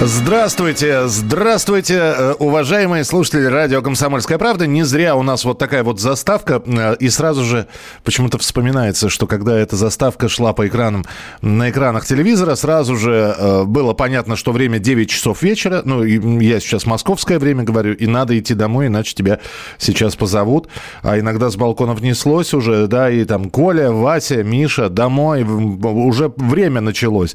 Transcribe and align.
Здравствуйте, 0.00 1.08
здравствуйте, 1.08 1.94
э, 1.96 2.32
уважаемые 2.38 3.02
слушатели 3.02 3.46
радио 3.46 3.82
«Комсомольская 3.82 4.38
правда». 4.38 4.64
Не 4.64 4.84
зря 4.84 5.16
у 5.16 5.24
нас 5.24 5.44
вот 5.44 5.58
такая 5.58 5.82
вот 5.82 5.98
заставка, 5.98 6.62
э, 6.64 6.94
и 7.00 7.08
сразу 7.08 7.42
же 7.42 7.66
почему-то 8.04 8.38
вспоминается, 8.38 9.08
что 9.08 9.26
когда 9.26 9.58
эта 9.58 9.74
заставка 9.74 10.28
шла 10.28 10.52
по 10.52 10.68
экранам, 10.68 11.04
на 11.42 11.70
экранах 11.70 12.06
телевизора, 12.06 12.54
сразу 12.54 12.94
же 12.94 13.34
э, 13.36 13.64
было 13.64 13.92
понятно, 13.92 14.36
что 14.36 14.52
время 14.52 14.78
9 14.78 15.10
часов 15.10 15.42
вечера, 15.42 15.82
ну, 15.84 16.04
я 16.04 16.60
сейчас 16.60 16.86
московское 16.86 17.40
время 17.40 17.64
говорю, 17.64 17.92
и 17.92 18.06
надо 18.06 18.38
идти 18.38 18.54
домой, 18.54 18.86
иначе 18.86 19.16
тебя 19.16 19.40
сейчас 19.78 20.14
позовут. 20.14 20.68
А 21.02 21.18
иногда 21.18 21.50
с 21.50 21.56
балкона 21.56 21.94
внеслось 21.94 22.54
уже, 22.54 22.86
да, 22.86 23.10
и 23.10 23.24
там 23.24 23.50
Коля, 23.50 23.90
Вася, 23.90 24.44
Миша, 24.44 24.90
домой, 24.90 25.42
уже 25.42 26.32
время 26.36 26.80
началось. 26.80 27.34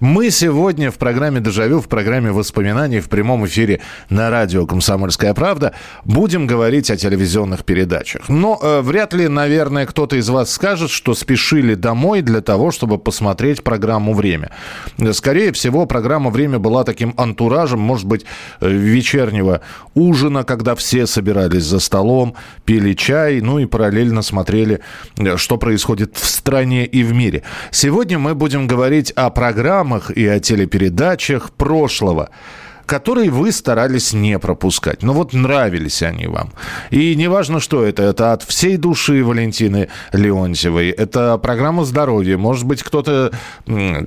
Мы 0.00 0.30
сегодня 0.30 0.90
в 0.90 0.96
программе 0.96 1.38
«Дежавю», 1.38 1.80
в 1.80 1.86
программе 1.86 1.99
воспоминаний 2.32 3.00
в 3.00 3.08
прямом 3.08 3.46
эфире 3.46 3.80
на 4.08 4.30
радио 4.30 4.66
«Комсомольская 4.66 5.34
правда» 5.34 5.74
будем 6.04 6.46
говорить 6.46 6.90
о 6.90 6.96
телевизионных 6.96 7.64
передачах. 7.64 8.28
Но 8.28 8.58
э, 8.60 8.80
вряд 8.80 9.12
ли, 9.12 9.28
наверное, 9.28 9.86
кто-то 9.86 10.16
из 10.16 10.28
вас 10.28 10.50
скажет, 10.50 10.90
что 10.90 11.14
спешили 11.14 11.74
домой 11.74 12.22
для 12.22 12.40
того, 12.40 12.70
чтобы 12.70 12.98
посмотреть 12.98 13.62
программу 13.62 14.14
«Время». 14.14 14.50
Скорее 15.12 15.52
всего, 15.52 15.86
программа 15.86 16.30
«Время» 16.30 16.58
была 16.58 16.84
таким 16.84 17.14
антуражем, 17.16 17.80
может 17.80 18.06
быть, 18.06 18.24
э, 18.60 18.68
вечернего 18.68 19.60
ужина, 19.94 20.44
когда 20.44 20.74
все 20.74 21.06
собирались 21.06 21.64
за 21.64 21.80
столом, 21.80 22.34
пили 22.64 22.94
чай, 22.94 23.40
ну 23.40 23.58
и 23.58 23.66
параллельно 23.66 24.22
смотрели, 24.22 24.80
э, 25.18 25.36
что 25.36 25.56
происходит 25.56 26.16
в 26.16 26.26
стране 26.26 26.86
и 26.86 27.02
в 27.02 27.12
мире. 27.12 27.42
Сегодня 27.70 28.18
мы 28.18 28.34
будем 28.34 28.66
говорить 28.66 29.10
о 29.12 29.30
программах 29.30 30.10
и 30.10 30.26
о 30.26 30.40
телепередачах 30.40 31.50
прошлого 31.52 31.89
которые 32.90 33.30
вы 33.30 33.52
старались 33.52 34.12
не 34.12 34.36
пропускать. 34.40 35.04
Но 35.04 35.12
вот 35.12 35.32
нравились 35.32 36.02
они 36.02 36.26
вам. 36.26 36.52
И 36.90 37.14
неважно, 37.14 37.60
что 37.60 37.84
это. 37.84 38.02
Это 38.02 38.32
от 38.32 38.42
всей 38.42 38.76
души 38.76 39.24
Валентины 39.24 39.90
Леонтьевой. 40.12 40.88
Это 40.88 41.38
программа 41.38 41.84
здоровья. 41.84 42.36
Может 42.36 42.64
быть, 42.64 42.82
кто-то, 42.82 43.30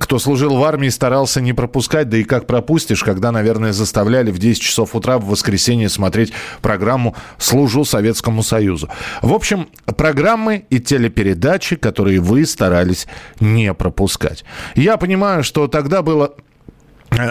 кто 0.00 0.18
служил 0.18 0.58
в 0.58 0.64
армии, 0.64 0.90
старался 0.90 1.40
не 1.40 1.54
пропускать. 1.54 2.10
Да 2.10 2.18
и 2.18 2.24
как 2.24 2.46
пропустишь, 2.46 3.02
когда, 3.02 3.32
наверное, 3.32 3.72
заставляли 3.72 4.30
в 4.30 4.38
10 4.38 4.60
часов 4.60 4.94
утра 4.94 5.16
в 5.16 5.28
воскресенье 5.28 5.88
смотреть 5.88 6.34
программу 6.60 7.16
«Служу 7.38 7.86
Советскому 7.86 8.42
Союзу». 8.42 8.90
В 9.22 9.32
общем, 9.32 9.70
программы 9.96 10.66
и 10.68 10.78
телепередачи, 10.78 11.76
которые 11.76 12.20
вы 12.20 12.44
старались 12.44 13.06
не 13.40 13.72
пропускать. 13.72 14.44
Я 14.74 14.98
понимаю, 14.98 15.42
что 15.42 15.68
тогда 15.68 16.02
было 16.02 16.34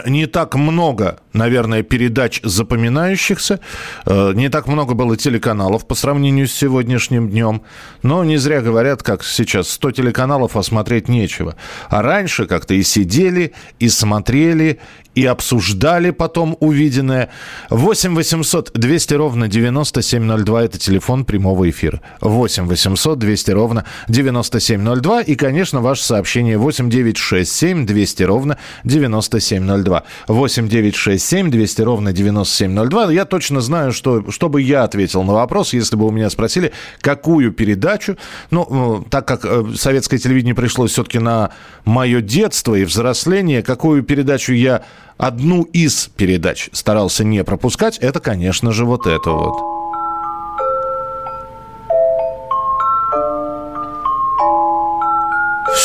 не 0.05 0.27
так 0.27 0.55
много, 0.55 1.17
наверное, 1.33 1.83
передач 1.83 2.39
запоминающихся, 2.43 3.59
э, 4.05 4.33
не 4.33 4.49
так 4.49 4.67
много 4.67 4.93
было 4.93 5.17
телеканалов 5.17 5.87
по 5.87 5.95
сравнению 5.95 6.47
с 6.47 6.53
сегодняшним 6.53 7.29
днем, 7.29 7.63
но 8.01 8.23
не 8.23 8.37
зря 8.37 8.61
говорят, 8.61 9.03
как 9.03 9.23
сейчас, 9.23 9.69
100 9.69 9.91
телеканалов, 9.91 10.55
а 10.55 10.63
смотреть 10.63 11.09
нечего. 11.09 11.55
А 11.89 12.01
раньше 12.01 12.45
как-то 12.45 12.73
и 12.73 12.83
сидели, 12.83 13.53
и 13.79 13.89
смотрели, 13.89 14.79
и 15.15 15.25
обсуждали 15.25 16.11
потом 16.11 16.57
увиденное. 16.59 17.29
8 17.69 18.15
800 18.15 18.71
200 18.73 19.13
ровно 19.13 19.47
9702– 19.47 20.63
это 20.65 20.79
телефон 20.79 21.25
прямого 21.25 21.69
эфира. 21.69 22.01
8 22.21 22.67
800 22.67 23.19
200 23.19 23.51
ровно 23.51 23.85
9702. 24.07 25.21
И, 25.21 25.35
конечно, 25.35 25.81
ваше 25.81 26.03
сообщение 26.03 26.57
8 26.57 26.89
967 26.89 27.85
200 27.85 28.23
ровно 28.23 28.57
9702. 28.83 30.03
8 30.27 30.67
967 30.67 31.51
200 31.51 31.81
ровно 31.81 32.13
9702. 32.13 33.11
Я 33.11 33.25
точно 33.25 33.61
знаю, 33.61 33.91
что, 33.91 34.31
что 34.31 34.49
бы 34.49 34.61
я 34.61 34.83
ответил 34.83 35.23
на 35.23 35.33
вопрос, 35.33 35.73
если 35.73 35.95
бы 35.95 36.07
у 36.07 36.11
меня 36.11 36.29
спросили, 36.29 36.71
какую 37.01 37.51
передачу. 37.51 38.17
Ну, 38.49 39.01
э, 39.01 39.09
так 39.09 39.27
как 39.27 39.45
э, 39.45 39.73
советское 39.75 40.17
телевидение 40.17 40.55
пришлось 40.55 40.91
все-таки 40.91 41.19
на 41.19 41.51
мое 41.85 42.21
детство 42.21 42.75
и 42.75 42.83
взросление, 42.83 43.61
какую 43.61 44.03
передачу 44.03 44.53
я 44.53 44.83
одну 45.17 45.63
из 45.63 46.09
передач 46.15 46.69
старался 46.71 47.23
не 47.23 47.43
пропускать, 47.43 47.97
это, 47.97 48.19
конечно 48.19 48.71
же, 48.71 48.85
вот 48.85 49.07
это 49.07 49.31
вот. 49.31 49.72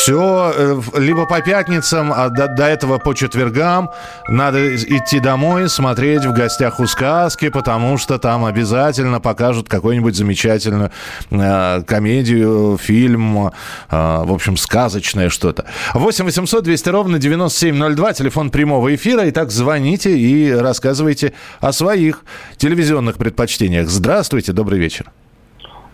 Все, 0.09 0.81
либо 0.97 1.27
по 1.27 1.39
пятницам, 1.39 2.11
а 2.11 2.29
до, 2.29 2.47
до 2.47 2.65
этого 2.65 2.97
по 2.97 3.13
четвергам 3.13 3.91
надо 4.27 4.75
идти 4.75 5.19
домой, 5.19 5.69
смотреть 5.69 6.25
в 6.25 6.33
гостях 6.33 6.79
у 6.79 6.87
сказки, 6.87 7.49
потому 7.49 7.99
что 7.99 8.17
там 8.17 8.43
обязательно 8.43 9.21
покажут 9.21 9.69
какую-нибудь 9.69 10.15
замечательную 10.15 10.89
э, 11.29 11.83
комедию, 11.85 12.79
фильм, 12.81 13.49
э, 13.49 13.51
в 13.91 14.33
общем, 14.33 14.57
сказочное 14.57 15.29
что-то. 15.29 15.65
8 15.93 16.25
800 16.25 16.63
200 16.63 16.89
ровно 16.89 17.19
9702, 17.19 18.13
телефон 18.13 18.49
прямого 18.49 18.95
эфира. 18.95 19.29
Итак, 19.29 19.51
звоните 19.51 20.17
и 20.17 20.51
рассказывайте 20.51 21.33
о 21.59 21.71
своих 21.71 22.23
телевизионных 22.57 23.17
предпочтениях. 23.17 23.87
Здравствуйте, 23.87 24.53
добрый 24.53 24.79
вечер. 24.79 25.11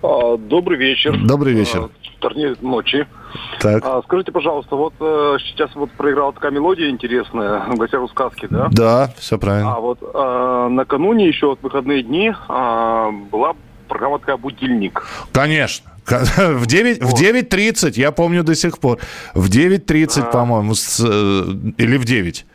А, 0.02 0.38
Добрый 0.38 0.78
вечер. 0.78 1.18
Добрый 1.26 1.54
вечер. 1.54 1.84
А, 1.84 1.90
Вернее, 2.28 2.56
ночи. 2.62 3.06
Так. 3.60 3.84
А, 3.86 4.02
скажите, 4.04 4.32
пожалуйста, 4.32 4.76
вот 4.76 4.94
э, 5.00 5.38
сейчас 5.42 5.76
вот 5.76 5.92
проиграла 5.92 6.34
такая 6.34 6.52
мелодия 6.52 6.90
интересная 6.90 7.60
в 7.68 7.76
гостях 7.76 8.02
у 8.02 8.08
сказки, 8.08 8.48
да? 8.50 8.68
Да, 8.72 9.14
все 9.18 9.38
правильно. 9.38 9.76
А 9.76 9.80
вот 9.80 10.00
э, 10.02 10.68
накануне 10.72 11.28
еще 11.28 11.48
вот 11.48 11.60
выходные 11.62 12.02
дни 12.04 12.34
а, 12.48 13.12
была 13.12 13.54
программа 13.88 14.20
такая 14.20 14.38
«Будильник». 14.38 15.06
Конечно. 15.32 15.92
В 16.08 16.68
9, 16.68 17.02
в 17.02 17.14
9.30, 17.20 17.94
я 17.96 18.12
помню 18.12 18.44
до 18.44 18.54
сих 18.54 18.78
пор. 18.78 19.00
В 19.34 19.50
9.30, 19.50 20.32
по-моему, 20.32 20.76
с, 20.76 21.00
э, 21.04 21.44
или 21.78 21.98
в 21.98 22.06
9. 22.06 22.46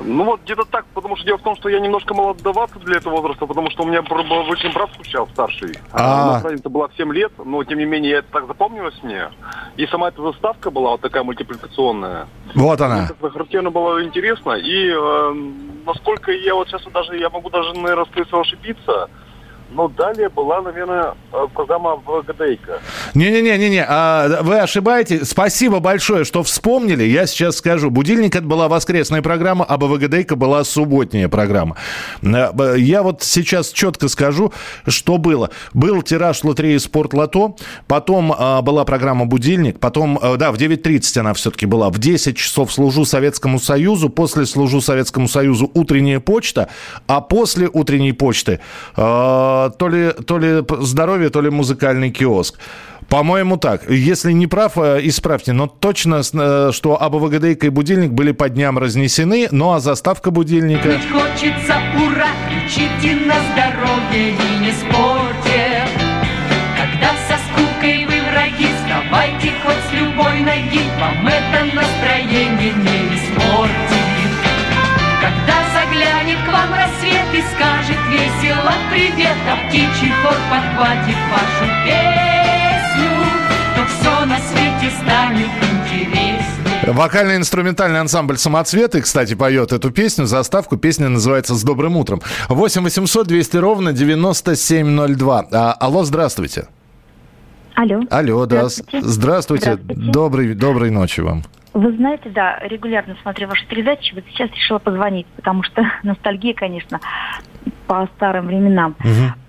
Ну 0.00 0.24
вот 0.24 0.40
где-то 0.42 0.64
так, 0.64 0.86
потому 0.94 1.16
что 1.16 1.26
дело 1.26 1.38
в 1.38 1.42
том, 1.42 1.56
что 1.56 1.68
я 1.68 1.78
немножко 1.78 2.14
молодоват 2.14 2.70
для 2.84 2.96
этого 2.96 3.20
возраста, 3.20 3.46
потому 3.46 3.70
что 3.70 3.82
у 3.82 3.86
меня 3.86 4.02
бр- 4.02 4.22
бр- 4.22 4.50
очень 4.50 4.72
брат 4.72 4.90
скучал 4.94 5.28
старший. 5.28 5.74
А. 5.92 6.24
У 6.24 6.32
нас 6.32 6.44
разница 6.44 6.68
была 6.68 6.88
в 6.88 6.96
7 6.96 7.12
лет, 7.12 7.32
но 7.44 7.62
тем 7.64 7.78
не 7.78 7.84
менее 7.84 8.16
это 8.16 8.28
так 8.32 8.46
запомнилось 8.46 8.98
мне. 9.02 9.28
И 9.76 9.86
сама 9.86 10.08
эта 10.08 10.22
заставка 10.22 10.70
была 10.70 10.92
вот 10.92 11.00
такая 11.00 11.22
мультипликационная. 11.22 12.26
Вот 12.54 12.80
она. 12.80 13.06
Как-то 13.08 13.30
характерно 13.30 13.70
было 13.70 14.02
интересно. 14.02 14.52
И 14.52 14.88
э, 14.88 15.34
насколько 15.84 16.32
я 16.32 16.54
вот 16.54 16.68
сейчас 16.68 16.82
даже, 16.92 17.16
я 17.18 17.28
могу 17.30 17.50
даже, 17.50 17.74
наверное, 17.74 18.06
ошибиться, 18.40 19.08
но 19.74 19.88
далее 19.88 20.28
была, 20.28 20.62
наверное, 20.62 21.14
э, 21.32 21.46
программа 21.52 21.96
«ВГДейка». 21.96 22.80
Не-не-не-не, 23.14 23.84
а, 23.86 24.42
вы 24.42 24.60
ошибаетесь. 24.60 25.28
Спасибо 25.28 25.80
большое, 25.80 26.24
что 26.24 26.42
вспомнили. 26.42 27.02
Я 27.02 27.26
сейчас 27.26 27.56
скажу. 27.56 27.90
«Будильник»— 27.90 28.36
это 28.36 28.46
была 28.46 28.68
воскресная 28.68 29.20
программа, 29.20 29.64
а 29.64 29.76
«БВГДейка» 29.76 30.36
была 30.36 30.62
субботняя 30.64 31.28
программа. 31.28 31.76
Э, 32.22 32.76
Я 32.78 33.02
вот 33.02 33.22
сейчас 33.22 33.70
четко 33.70 34.08
скажу, 34.08 34.52
что 34.86 35.18
было. 35.18 35.50
Был 35.72 36.02
тираж 36.02 36.44
лотереи 36.44 36.76
«Спорт-лото», 36.78 37.56
потом 37.88 38.34
а, 38.36 38.62
была 38.62 38.84
программа 38.84 39.26
«Будильник», 39.26 39.80
потом, 39.80 40.18
а, 40.22 40.36
да, 40.36 40.52
в 40.52 40.56
9.30 40.56 41.18
она 41.18 41.34
все-таки 41.34 41.66
была, 41.66 41.90
в 41.90 41.98
10 41.98 42.36
часов 42.36 42.72
«Служу 42.72 43.04
Советскому 43.04 43.58
Союзу», 43.58 44.08
после 44.08 44.46
«Служу 44.46 44.80
Советскому 44.80 45.26
Союзу» 45.26 45.70
утренняя 45.74 46.20
почта, 46.20 46.68
а 47.08 47.20
после 47.20 47.68
утренней 47.72 48.12
почты 48.12 48.60
то 49.70 49.88
ли, 49.88 50.10
то 50.12 50.38
ли 50.38 50.62
здоровье, 50.80 51.30
то 51.30 51.40
ли 51.40 51.50
музыкальный 51.50 52.10
киоск. 52.10 52.58
По-моему, 53.08 53.56
так. 53.56 53.88
Если 53.90 54.32
не 54.32 54.46
прав, 54.46 54.78
э, 54.78 55.00
исправьте. 55.02 55.52
Но 55.52 55.66
точно, 55.66 56.22
э, 56.32 56.70
что 56.72 57.00
АБВГДейка 57.00 57.66
и 57.66 57.70
будильник 57.70 58.12
были 58.12 58.32
по 58.32 58.48
дням 58.48 58.78
разнесены, 58.78 59.48
ну 59.50 59.72
а 59.72 59.80
заставка 59.80 60.30
будильника... 60.30 60.92
Жить 60.92 61.10
хочется, 61.10 61.76
ура, 61.96 62.28
кричите 62.48 63.16
на 63.26 63.34
здоровье 63.52 64.30
и 64.30 64.58
не 64.64 64.72
спорьте. 64.72 65.86
Когда 66.76 67.10
со 67.28 67.36
скукой 67.46 68.06
вы 68.06 68.20
враги, 68.30 68.68
вставайте 68.82 69.52
хоть 69.64 69.90
с 69.90 69.92
любой 69.92 70.40
ноги, 70.40 70.80
вам 70.98 71.26
это 71.26 71.74
настроение 71.74 72.72
не 72.72 73.04
привет, 78.94 79.36
а 79.48 79.68
птичий 79.68 80.12
хор 80.22 80.36
подхватит 80.50 81.16
вашу 81.32 81.66
песню, 81.84 83.10
то 83.74 83.86
все 83.86 84.24
на 84.24 84.38
свете 84.38 84.94
станет 85.02 85.48
интереснее. 85.62 86.92
Вокально-инструментальный 86.92 88.00
ансамбль 88.00 88.36
«Самоцветы», 88.36 89.00
кстати, 89.00 89.34
поет 89.34 89.72
эту 89.72 89.90
песню, 89.90 90.26
заставку. 90.26 90.76
Песня 90.76 91.08
называется 91.08 91.54
«С 91.54 91.62
добрым 91.64 91.96
утром». 91.96 92.22
8 92.48 92.82
800 92.82 93.26
200 93.26 93.56
ровно 93.56 93.92
9702. 93.92 95.46
А, 95.50 95.72
алло, 95.72 96.04
здравствуйте. 96.04 96.68
Алло. 97.74 98.02
Алло, 98.10 98.46
да. 98.46 98.68
Здравствуйте. 98.68 99.00
Здравствуйте. 99.02 99.72
Здравствуйте. 99.72 100.10
Доброй, 100.12 100.54
доброй 100.54 100.90
ночи 100.90 101.20
вам. 101.20 101.42
Вы 101.74 101.92
знаете, 101.96 102.30
да, 102.30 102.58
регулярно 102.60 103.16
смотрю 103.20 103.48
ваши 103.48 103.66
передачи. 103.66 104.14
Вот 104.14 104.24
сейчас 104.28 104.48
решила 104.52 104.78
позвонить, 104.78 105.26
потому 105.36 105.64
что 105.64 105.84
ностальгия, 106.04 106.54
конечно, 106.54 107.00
по 107.88 108.08
старым 108.16 108.46
временам. 108.46 108.94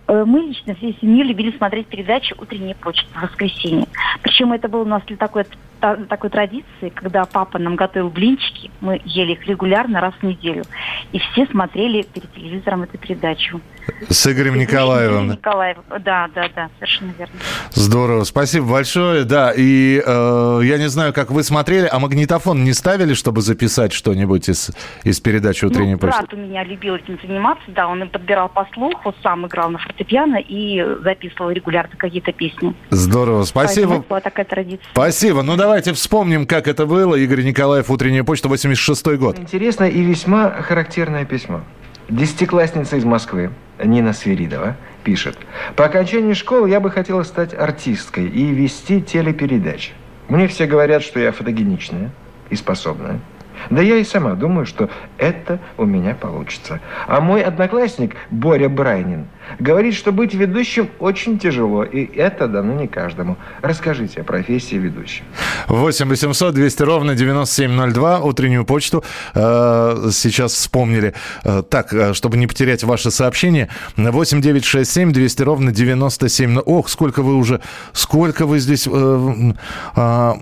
Э, 0.08 0.24
Мы 0.26 0.42
лично 0.42 0.74
всей 0.76 0.98
семьей 1.00 1.24
любили 1.24 1.56
смотреть 1.56 1.88
передачи 1.88 2.34
«Утренняя 2.38 2.76
почта» 2.76 3.08
в 3.14 3.22
воскресенье. 3.22 3.88
Причем 4.24 4.54
это 4.54 4.68
было 4.68 4.82
у 4.82 4.86
нас 4.86 5.04
для 5.04 5.18
такой, 5.18 5.46
та- 5.86 5.98
такой 6.10 6.30
традиции, 6.30 6.90
когда 6.94 7.26
папа 7.26 7.60
нам 7.60 7.76
готовил 7.76 8.10
блинчики, 8.10 8.72
мы 8.82 9.02
ели 9.06 9.34
их 9.34 9.46
регулярно 9.46 10.02
раз 10.02 10.14
в 10.20 10.24
неделю. 10.24 10.64
И 11.12 11.20
все 11.20 11.46
смотрели 11.48 12.02
перед 12.02 12.32
телевизором 12.34 12.84
эту 12.84 12.98
передачу. 12.98 13.62
С 14.10 14.26
Игорем 14.32 14.58
Николаевым. 14.58 15.30
Николаев, 15.30 15.78
да, 16.04 16.28
да, 16.34 16.50
да, 16.56 16.70
совершенно 16.80 17.12
верно. 17.18 17.36
Здорово, 17.72 18.24
спасибо 18.24 18.66
большое. 18.72 19.26
Да, 19.26 19.54
и 19.56 20.02
э, 20.04 20.62
я 20.64 20.78
не 20.80 20.90
знаю, 20.90 21.14
как 21.14 21.30
вы 21.30 21.44
смотрели, 21.44 21.88
а 21.92 22.00
магнитофон 22.00 22.64
не 22.64 22.74
ставили, 22.74 23.14
чтобы 23.14 23.42
записать 23.42 23.94
что-нибудь 23.94 24.50
из, 24.50 24.72
из 25.04 25.20
передачи 25.20 25.66
«Утренняя 25.66 25.94
ну, 25.94 26.00
почта»? 26.00 26.22
брат 26.22 26.34
у 26.34 26.38
меня 26.38 26.64
любил 26.64 26.96
этим 26.96 27.20
заниматься, 27.22 27.66
да, 27.68 27.88
он 27.88 28.10
подбирал 28.10 28.50
по 28.50 28.68
слуху, 28.74 29.14
сам 29.22 29.46
играл 29.46 29.70
на 29.70 29.78
фортепиано 29.78 30.38
и 30.38 30.84
записывал 31.04 31.52
регулярно 31.52 31.96
какие-то 31.96 32.32
песни. 32.32 32.74
Здорово, 32.90 33.46
Поэтому 33.54 33.68
спасибо. 33.68 33.94
это 33.96 34.04
была 34.10 34.22
такая 34.22 34.46
традиция. 34.46 34.88
Спасибо. 34.92 35.44
Ну, 35.44 35.56
давайте 35.76 35.92
вспомним, 35.92 36.48
как 36.48 36.70
это 36.70 36.86
было. 36.86 37.16
Игорь 37.16 37.44
Николаев, 37.44 37.90
«Утренняя 37.90 38.24
почта», 38.24 38.48
86 38.48 39.18
год. 39.18 39.38
Интересное 39.38 39.90
и 39.90 40.02
весьма 40.02 40.50
характерное 40.50 41.26
письмо. 41.26 41.64
Десятиклассница 42.08 42.96
из 42.96 43.04
Москвы, 43.04 43.52
Нина 43.84 44.14
Свиридова, 44.14 44.78
пишет. 45.04 45.38
По 45.76 45.84
окончании 45.84 46.32
школы 46.32 46.70
я 46.70 46.80
бы 46.80 46.90
хотела 46.92 47.24
стать 47.24 47.54
артисткой 47.54 48.28
и 48.28 48.46
вести 48.46 49.02
телепередачи. 49.02 49.92
Мне 50.30 50.48
все 50.48 50.66
говорят, 50.66 51.04
что 51.04 51.20
я 51.20 51.34
фотогеничная 51.34 52.10
и 52.50 52.56
способная. 52.56 53.20
Да 53.70 53.82
я 53.82 53.98
и 53.98 54.06
сама 54.06 54.36
думаю, 54.36 54.66
что 54.66 54.90
это 55.18 55.60
у 55.76 55.84
меня 55.84 56.16
получится. 56.16 56.80
А 57.06 57.20
мой 57.20 57.42
одноклассник 57.42 58.16
Боря 58.32 58.70
Брайнин 58.70 59.28
говорит, 59.60 59.94
что 59.96 60.12
быть 60.12 60.34
ведущим 60.34 60.90
очень 61.00 61.40
тяжело, 61.40 61.84
и 61.84 62.06
это 62.16 62.48
дано 62.48 62.74
не 62.74 62.88
каждому. 62.88 63.38
Расскажите 63.62 64.22
о 64.22 64.24
профессии 64.24 64.76
ведущего. 64.76 65.26
8 65.68 66.08
800 66.08 66.54
200 66.54 66.84
ровно 66.84 67.16
9702. 67.16 68.20
Утреннюю 68.20 68.66
почту 68.66 69.04
э, 69.34 70.10
сейчас 70.12 70.54
вспомнили. 70.54 71.14
Э, 71.44 71.64
так, 71.68 71.94
э, 71.94 72.14
чтобы 72.14 72.38
не 72.38 72.48
потерять 72.48 72.84
ваше 72.84 73.12
сообщение. 73.12 73.70
8 73.98 74.42
9 74.42 74.66
6 74.66 74.92
7 74.92 75.12
200 75.12 75.42
ровно 75.44 75.72
97. 75.72 76.58
Ох, 76.60 76.90
сколько 76.90 77.22
вы 77.22 77.36
уже... 77.36 77.62
Сколько 77.94 78.46
вы 78.46 78.60
здесь... 78.60 78.88
а, 79.96 80.38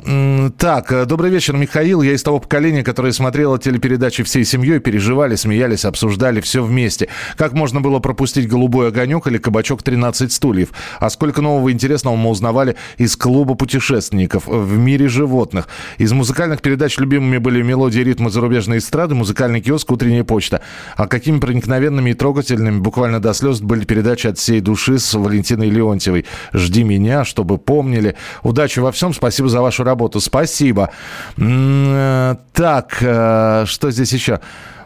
так, 0.57 1.07
добрый 1.07 1.31
вечер, 1.31 1.55
Михаил. 1.55 2.01
Я 2.01 2.13
из 2.13 2.23
того 2.23 2.39
поколения, 2.39 2.83
которое 2.83 3.11
смотрело 3.11 3.59
телепередачи 3.59 4.23
всей 4.23 4.45
семьей, 4.45 4.79
переживали, 4.79 5.35
смеялись, 5.35 5.85
обсуждали 5.85 6.41
все 6.41 6.63
вместе. 6.63 7.09
Как 7.37 7.53
можно 7.53 7.81
было 7.81 7.99
пропустить 7.99 8.47
«Голубой 8.47 8.89
огонек» 8.93 9.27
или 9.27 9.37
«Кабачок 9.37 9.81
13 9.83 10.31
стульев»? 10.31 10.69
А 10.99 11.09
сколько 11.09 11.41
нового 11.41 11.71
интересного 11.71 12.15
мы 12.15 12.29
узнавали 12.29 12.75
из 12.97 13.15
клуба 13.17 13.55
путешественников 13.55 14.47
в 14.47 14.77
мире 14.77 15.07
животных. 15.07 15.67
Из 15.97 16.11
музыкальных 16.11 16.61
передач 16.61 16.97
любимыми 16.99 17.39
были 17.39 17.61
мелодии 17.61 18.01
ритмы 18.01 18.29
зарубежной 18.29 18.77
эстрады, 18.77 19.15
музыкальный 19.15 19.61
киоск, 19.61 19.91
утренняя 19.91 20.23
почта. 20.23 20.61
А 20.95 21.07
какими 21.07 21.39
проникновенными 21.39 22.11
и 22.11 22.13
трогательными, 22.13 22.79
буквально 22.79 23.19
до 23.19 23.33
слез, 23.33 23.59
были 23.59 23.85
передачи 23.85 24.27
от 24.27 24.37
всей 24.37 24.61
души 24.61 24.99
с 24.99 25.13
Валентиной 25.13 25.69
Леонтьевой. 25.69 26.25
«Жди 26.53 26.83
меня», 26.83 27.25
чтобы 27.25 27.57
помнили. 27.57 28.15
Удачи 28.43 28.79
во 28.79 28.91
всем, 28.91 29.13
спасибо 29.13 29.49
за 29.49 29.61
вашу 29.61 29.83
работу. 29.83 30.19
Спасибо. 30.19 30.91
Э, 31.37 32.35
Так, 32.53 32.97
э, 33.01 33.65
что 33.65 33.91
здесь 33.91 34.13
еще? 34.13 34.39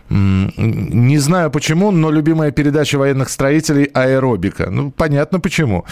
Не 0.10 1.18
знаю 1.20 1.52
почему, 1.52 1.92
но 1.92 2.12
любимая 2.12 2.52
передача 2.52 2.98
военных 2.98 3.30
строителей 3.30 3.86
аэробика. 3.94 4.70
Ну, 4.70 4.92
понятно 4.92 5.40
почему. 5.40 5.86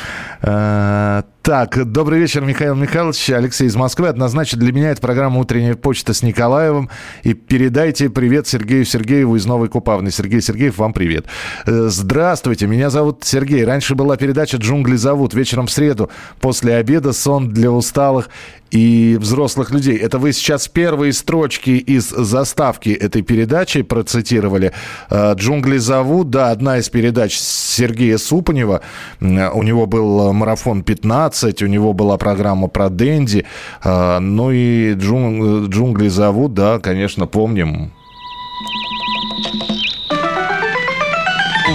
Э, 1.46 1.48
Так, 1.48 1.92
добрый 1.92 2.20
вечер, 2.20 2.42
Михаил 2.42 2.74
Михайлович, 2.76 3.30
Алексей 3.30 3.68
из 3.68 3.76
Москвы. 3.76 4.08
Однозначно 4.08 4.60
для 4.60 4.72
меня 4.72 4.90
это 4.92 5.02
программа 5.02 5.40
«Утренняя 5.40 5.76
почта» 5.76 6.14
с 6.14 6.24
Николаевым. 6.24 6.90
И 7.24 7.34
передайте 7.34 8.10
привет 8.10 8.48
Сергею 8.48 8.84
Сергееву 8.84 9.36
из 9.36 9.46
Новой 9.46 9.68
Купавны. 9.70 10.10
Сергей 10.12 10.42
Сергеев, 10.42 10.78
вам 10.78 10.94
привет. 10.94 11.26
Э, 11.68 11.88
Здравствуйте, 11.90 12.66
меня 12.68 12.90
зовут 12.90 13.24
Сергей. 13.24 13.64
Раньше 13.64 13.94
была 13.96 14.18
передача 14.18 14.58
«Джунгли 14.58 14.96
зовут» 14.96 15.34
вечером 15.36 15.68
в 15.68 15.72
среду. 15.72 16.10
После 16.42 16.76
обеда 16.76 17.14
сон 17.14 17.52
для 17.54 17.70
усталых 17.72 18.30
и 18.72 19.16
взрослых 19.22 19.70
людей. 19.72 19.96
Это 19.96 20.18
вы 20.18 20.34
сейчас 20.34 20.68
первые 20.68 21.14
строчки 21.14 21.70
из 21.70 22.10
заставки 22.10 22.90
этой 22.90 23.22
передачи 23.22 23.84
процитировали. 23.84 24.74
Э, 25.12 25.34
«Джунгли 25.36 25.78
зовут», 25.78 26.32
да, 26.32 26.50
одна 26.50 26.80
из 26.80 26.90
передач 26.90 27.38
Сергея 27.38 28.18
Супанева. 28.18 28.82
М, 29.22 29.56
У 29.56 29.64
него 29.64 29.86
был 29.86 30.30
э, 30.30 30.34
марафон 30.34 30.84
15, 30.84 31.35
у 31.44 31.68
него 31.68 31.94
была 31.94 32.18
программа 32.18 32.68
про 32.68 32.90
Дэнди. 32.90 33.46
Э, 33.84 34.20
Ну 34.20 34.52
и 34.52 34.94
«Джун- 34.94 35.68
«Джунгли 35.70 36.08
зовут», 36.08 36.54
да, 36.54 36.80
конечно, 36.80 37.28
помним. 37.28 37.92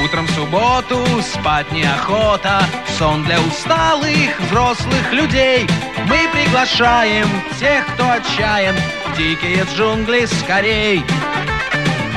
Утром 0.04 0.26
в 0.26 0.30
субботу 0.30 0.96
спать 1.22 1.70
неохота 1.72 2.62
Сон 2.98 3.22
для 3.24 3.40
усталых 3.40 4.40
взрослых 4.40 5.12
людей 5.12 5.66
Мы 6.08 6.18
приглашаем 6.32 7.26
тех, 7.60 7.86
кто 7.94 8.10
отчаян 8.10 8.74
Дикие 9.16 9.64
джунгли 9.76 10.26
скорей 10.26 11.02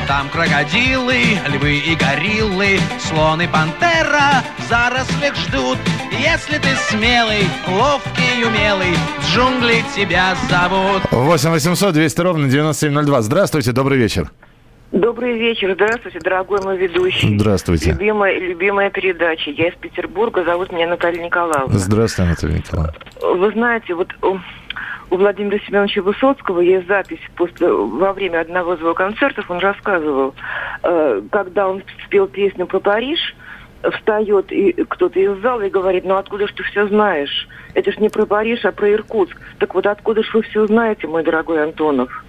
Там 0.08 0.30
крокодилы, 0.30 1.38
львы 1.48 1.78
и 1.78 1.96
гориллы 1.96 2.80
Слон 3.00 3.42
и 3.42 3.48
пантера 3.48 4.44
в 4.58 4.70
зарослях 4.70 5.36
ждут 5.36 5.78
Если 6.20 6.60
ты 6.60 6.70
смелый, 6.76 7.42
ловкий 7.68 8.40
и 8.40 8.46
умелый 8.46 8.94
Джунгли 9.22 9.84
тебя 9.96 10.36
зовут 10.48 11.02
8 11.12 11.50
800 11.50 11.92
200 11.92 12.22
ровно 12.22 12.48
9702. 12.48 13.22
Здравствуйте, 13.24 13.72
добрый 13.72 13.98
вечер. 13.98 14.30
Добрый 14.92 15.40
вечер, 15.40 15.74
здравствуйте, 15.74 16.20
дорогой 16.20 16.62
мой 16.62 16.78
ведущий. 16.78 17.36
Здравствуйте. 17.40 17.94
Любимая, 17.94 18.40
любимая 18.40 18.92
передача. 18.92 19.50
Я 19.50 19.70
из 19.70 19.76
Петербурга, 19.76 20.44
зовут 20.44 20.72
меня 20.72 20.88
Наталья 20.88 21.24
Николаевна. 21.24 21.74
Здравствуйте, 21.80 22.30
Анатолий 22.30 22.60
Николаевич. 22.60 22.96
Вы 23.20 23.52
знаете, 23.52 23.96
вот 23.96 24.10
у, 24.22 24.38
у 25.10 25.18
Владимира 25.18 25.58
Семеновича 25.66 26.04
Высоцкого 26.04 26.60
есть 26.60 26.88
запись 26.88 27.22
после, 27.36 27.70
во 27.70 28.14
время 28.14 28.42
одного 28.42 28.76
из 28.76 28.82
его 28.82 28.94
концертов, 28.94 29.50
он 29.50 29.58
рассказывал, 29.58 30.36
э, 30.84 31.22
когда 31.32 31.68
он 31.70 31.82
спел 32.06 32.28
песню 32.28 32.68
про 32.68 32.80
Париж, 32.80 33.20
встает 33.92 34.52
и 34.52 34.72
кто-то 34.88 35.20
из 35.20 35.42
зала 35.42 35.62
и 35.62 35.70
говорит, 35.70 36.06
ну 36.06 36.16
откуда 36.16 36.48
ж 36.48 36.52
ты 36.52 36.64
все 36.64 36.88
знаешь? 36.88 37.48
Это 37.74 37.92
ж 37.92 37.98
не 37.98 38.10
про 38.10 38.26
Париж, 38.26 38.66
а 38.66 38.72
про 38.72 38.92
Иркутск. 38.92 39.38
Так 39.60 39.74
вот 39.76 39.86
откуда 39.86 40.24
ж 40.24 40.34
вы 40.34 40.42
все 40.44 40.66
знаете, 40.68 41.08
мой 41.08 41.24
дорогой 41.24 41.64
Антонов? 41.64 42.24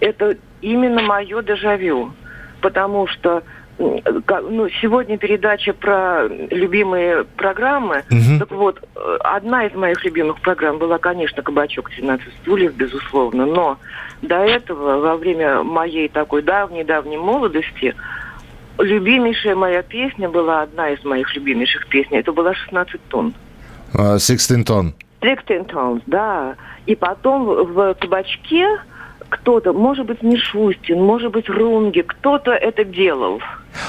это 0.00 0.36
именно 0.60 1.02
мое 1.02 1.42
дежавю. 1.42 2.12
Потому 2.60 3.06
что 3.06 3.42
ну, 3.78 4.68
сегодня 4.82 5.16
передача 5.16 5.72
про 5.72 6.26
любимые 6.28 7.24
программы. 7.24 8.04
Мгм. 8.10 8.38
Так 8.38 8.50
вот, 8.50 8.78
э, 8.78 9.16
одна 9.20 9.64
из 9.64 9.74
моих 9.74 10.04
любимых 10.04 10.38
программ 10.40 10.76
была, 10.76 10.98
конечно, 10.98 11.42
«Кабачок 11.42 11.90
17 11.90 12.28
стульев», 12.42 12.74
безусловно. 12.74 13.46
Но 13.46 13.78
до 14.20 14.36
этого, 14.36 14.98
во 14.98 15.16
время 15.16 15.62
моей 15.62 16.08
такой 16.08 16.42
давней-давней 16.42 17.16
молодости, 17.16 17.94
любимейшая 18.78 19.54
моя 19.54 19.82
песня 19.82 20.28
была, 20.28 20.62
одна 20.62 20.90
из 20.90 21.04
моих 21.04 21.34
любимейших 21.34 21.88
песней, 21.88 22.18
это 22.18 22.32
была 22.32 22.52
«16 22.52 23.00
тонн». 23.08 23.34
А, 23.94 24.16
Sixteen 24.16 24.64
Тонн. 24.64 24.94
Sixteen 25.20 25.66
Tons, 25.68 26.02
да. 26.06 26.56
И 26.86 26.94
потом 26.94 27.44
в 27.44 27.94
кабачке 27.94 28.66
кто-то, 29.28 29.72
может 29.72 30.06
быть, 30.06 30.22
Мишустин, 30.22 31.02
может 31.02 31.32
быть, 31.32 31.48
Рунге, 31.48 32.02
кто-то 32.02 32.52
это 32.52 32.84
делал. 32.84 33.40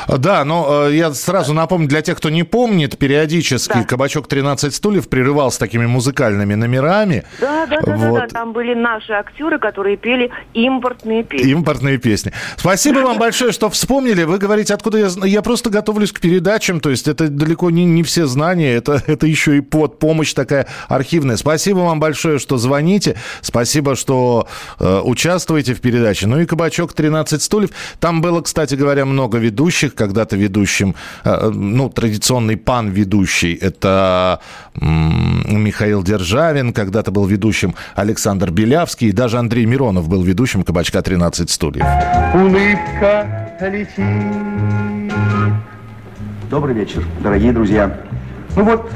Да, 0.08 0.44
но 0.46 0.88
э, 0.88 0.96
я 0.96 1.14
сразу 1.14 1.54
напомню, 1.54 1.88
для 1.88 2.02
тех, 2.02 2.18
кто 2.18 2.30
не 2.30 2.44
помнит, 2.44 2.98
периодически 2.98 3.74
Да. 3.74 3.84
кабачок 3.84 4.28
13 4.28 4.74
стульев 4.74 5.10
прерывал 5.10 5.52
с 5.52 5.58
такими 5.58 5.86
музыкальными 5.86 6.56
номерами. 6.56 7.24
Да, 7.40 7.66
да, 7.68 7.82
да, 7.82 7.96
Вот. 7.96 8.20
да, 8.22 8.28
там 8.28 8.54
были 8.54 8.74
наши 8.74 9.14
актеры, 9.14 9.60
которые 9.60 9.98
пели 9.98 10.32
импортные 10.54 11.24
песни. 11.24 11.52
Импортные 11.52 11.98
песни. 11.98 12.32
Спасибо 12.58 13.00
вам 13.00 13.18
большое, 13.18 13.52
что 13.52 13.70
вспомнили. 13.70 14.24
Вы 14.24 14.38
говорите, 14.38 14.74
откуда 14.74 14.98
я. 15.00 15.10
Я 15.26 15.42
просто 15.42 15.70
готовлюсь 15.70 16.12
к 16.12 16.20
передачам, 16.20 16.80
то 16.80 16.90
есть 16.90 17.08
это 17.08 17.28
далеко 17.28 17.70
не, 17.72 17.86
не 17.86 18.04
все 18.04 18.26
знания, 18.26 18.74
это, 18.74 19.02
это 19.08 19.28
еще 19.28 19.58
и 19.58 19.62
под 19.62 20.00
помощь 20.00 20.34
такая 20.34 20.68
архивная. 20.88 21.38
Спасибо 21.38 21.80
вам 21.80 22.00
большое, 22.00 22.40
что 22.40 22.58
звоните. 22.58 23.16
Спасибо, 23.42 23.96
что 23.96 24.48
э, 24.80 25.02
участвуете 25.04 25.74
в 25.74 25.82
передаче. 25.82 26.28
Ну 26.28 26.40
и 26.40 26.46
кабачок 26.46 26.94
13 26.94 27.42
стульев. 27.42 27.72
Там 28.00 28.22
было, 28.22 28.42
кстати 28.42 28.76
говоря, 28.76 29.06
много 29.06 29.38
ведущих. 29.38 29.71
Когда-то 29.96 30.36
ведущим, 30.38 30.96
э, 31.24 31.50
ну, 31.50 31.90
традиционный 31.90 32.58
пан-ведущий, 32.58 33.54
это 33.54 34.40
Михаил 34.75 36.04
Державин. 36.04 36.74
Когда-то 36.74 37.12
был 37.12 37.25
ведущим 37.25 37.75
Александр 37.96 38.51
Белявский. 38.51 39.10
И 39.10 39.12
даже 39.12 39.38
Андрей 39.38 39.66
Миронов 39.66 40.08
был 40.08 40.24
ведущим 40.24 40.63
кабачка 40.63 41.01
13 41.01 41.50
стульев. 41.50 41.86
Улыбка 42.34 43.58
летит. 43.62 45.12
Добрый 46.50 46.75
вечер, 46.75 47.06
дорогие 47.22 47.54
друзья. 47.54 47.98
Ну 48.58 48.66
вот, 48.66 48.92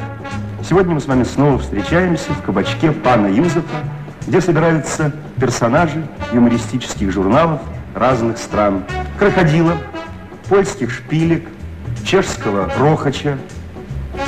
сегодня 0.68 0.94
мы 0.94 1.00
с 1.00 1.06
вами 1.06 1.24
снова 1.24 1.58
встречаемся 1.58 2.34
в 2.34 2.42
кабачке 2.42 2.92
пана 2.92 3.28
Юзефа, 3.28 3.64
где 4.28 4.42
собираются 4.42 5.14
персонажи 5.40 6.06
юмористических 6.34 7.12
журналов 7.14 7.62
разных 7.94 8.38
стран. 8.38 8.84
Крокодила, 9.18 9.78
польских 10.50 10.92
шпилек, 10.92 11.48
чешского 12.06 12.70
Рохача, 12.78 13.38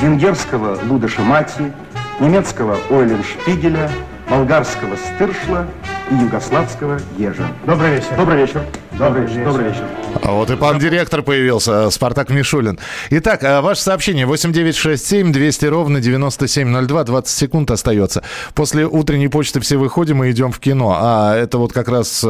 венгерского 0.00 0.78
Лудоша 0.88 1.22
Мати, 1.22 1.72
немецкого 2.20 2.76
Ойлен 2.90 3.22
Шпигеля, 3.22 3.90
болгарского 4.28 4.96
Стыршла 4.96 5.66
и 6.10 6.14
югославского 6.14 6.98
Ежа. 7.16 7.46
Добрый 7.66 7.96
вечер. 7.96 8.16
Добрый 8.16 8.38
вечер. 8.38 8.62
Добрый 8.92 9.26
вечер. 9.26 9.44
Добрый 9.44 9.68
вечер. 9.68 9.84
А 10.22 10.32
вот 10.32 10.50
и 10.50 10.56
пан-директор 10.56 11.22
появился, 11.22 11.90
Спартак 11.90 12.30
Мишулин. 12.30 12.78
Итак, 13.10 13.44
а, 13.44 13.62
ваше 13.62 13.80
сообщение 13.80 14.26
8967 14.26 15.32
200 15.32 15.66
ровно 15.66 16.00
9702, 16.00 17.04
20 17.04 17.36
секунд 17.36 17.70
остается. 17.70 18.22
После 18.54 18.86
утренней 18.86 19.28
почты 19.28 19.60
все 19.60 19.76
выходим 19.76 20.22
и 20.24 20.30
идем 20.30 20.52
в 20.52 20.58
кино. 20.58 20.98
А 21.00 21.36
это 21.36 21.58
вот 21.58 21.72
как 21.72 21.88
раз 21.88 22.22
э, 22.26 22.28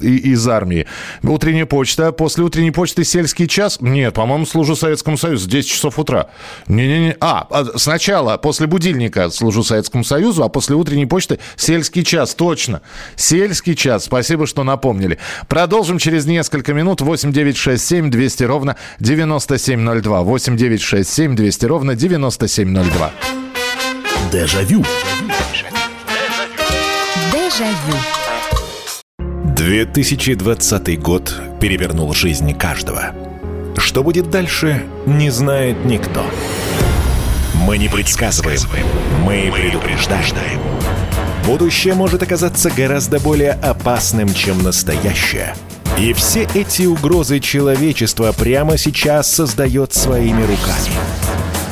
из 0.00 0.46
армии. 0.48 0.86
Утренняя 1.22 1.66
почта. 1.66 2.12
После 2.12 2.44
утренней 2.44 2.70
почты 2.70 3.04
сельский 3.04 3.46
час? 3.46 3.78
Нет, 3.80 4.14
по-моему, 4.14 4.46
служу 4.46 4.76
Советскому 4.76 5.18
Союзу. 5.18 5.48
10 5.48 5.68
часов 5.68 5.98
утра. 5.98 6.28
Не-не-не. 6.68 7.16
А, 7.20 7.46
а, 7.50 7.64
сначала 7.76 8.36
после 8.38 8.66
будильника 8.66 9.28
служу 9.30 9.62
Советскому 9.64 10.04
Союзу, 10.04 10.44
а 10.44 10.48
после 10.48 10.76
утренней 10.76 11.06
почты 11.06 11.38
сельский 11.56 12.04
час. 12.04 12.34
Точно. 12.34 12.80
Сельский 13.16 13.74
час. 13.74 14.04
Спасибо, 14.04 14.46
что 14.46 14.64
напомнили. 14.64 15.18
Продолжим 15.48 15.98
через 15.98 16.26
несколько 16.26 16.72
минут. 16.72 17.00
8967 17.32 18.10
200 18.10 18.44
ровно 18.44 18.76
9702. 19.00 20.22
8967 20.22 21.36
200 21.36 21.66
ровно 21.66 21.94
9702. 21.94 23.10
Дежавю. 24.32 24.84
Дежавю. 27.32 28.04
2020 29.56 31.00
год 31.00 31.34
перевернул 31.60 32.12
жизнь 32.12 32.52
каждого. 32.54 33.14
Что 33.76 34.02
будет 34.02 34.28
дальше, 34.30 34.84
не 35.06 35.30
знает 35.30 35.84
никто. 35.84 36.24
Мы 37.54 37.78
не 37.78 37.88
предсказываем, 37.88 38.60
мы 39.24 39.50
предупреждаем. 39.52 40.60
Будущее 41.46 41.94
может 41.94 42.22
оказаться 42.22 42.70
гораздо 42.70 43.20
более 43.20 43.52
опасным, 43.52 44.32
чем 44.34 44.62
настоящее. 44.62 45.54
И 45.98 46.12
все 46.12 46.48
эти 46.54 46.86
угрозы 46.86 47.38
человечество 47.38 48.32
прямо 48.32 48.76
сейчас 48.76 49.30
создает 49.30 49.92
своими 49.92 50.42
руками. 50.42 50.90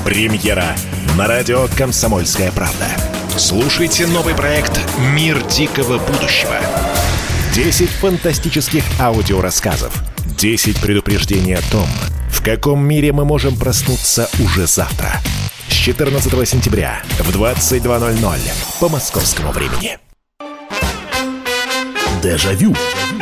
Премьера 0.05 0.77
на 1.17 1.27
радио 1.27 1.67
«Комсомольская 1.77 2.53
правда». 2.53 2.87
Слушайте 3.37 4.07
новый 4.07 4.35
проект 4.35 4.79
«Мир 5.13 5.43
дикого 5.49 5.99
будущего». 5.99 6.55
10 7.53 7.89
фантастических 7.89 8.85
аудиорассказов. 9.01 9.93
10 10.39 10.81
предупреждений 10.81 11.57
о 11.57 11.63
том, 11.73 11.89
в 12.31 12.45
каком 12.45 12.85
мире 12.87 13.13
мы 13.13 13.25
можем 13.25 13.57
проснуться 13.57 14.29
уже 14.39 14.69
завтра. 14.69 15.21
С 15.69 15.73
14 15.73 16.49
сентября 16.49 17.03
в 17.19 17.37
22.00 17.37 18.39
по 18.79 18.89
московскому 18.89 19.51
времени. 19.51 19.99
Дежавю. 22.23 22.71
Дежавю. 22.71 23.22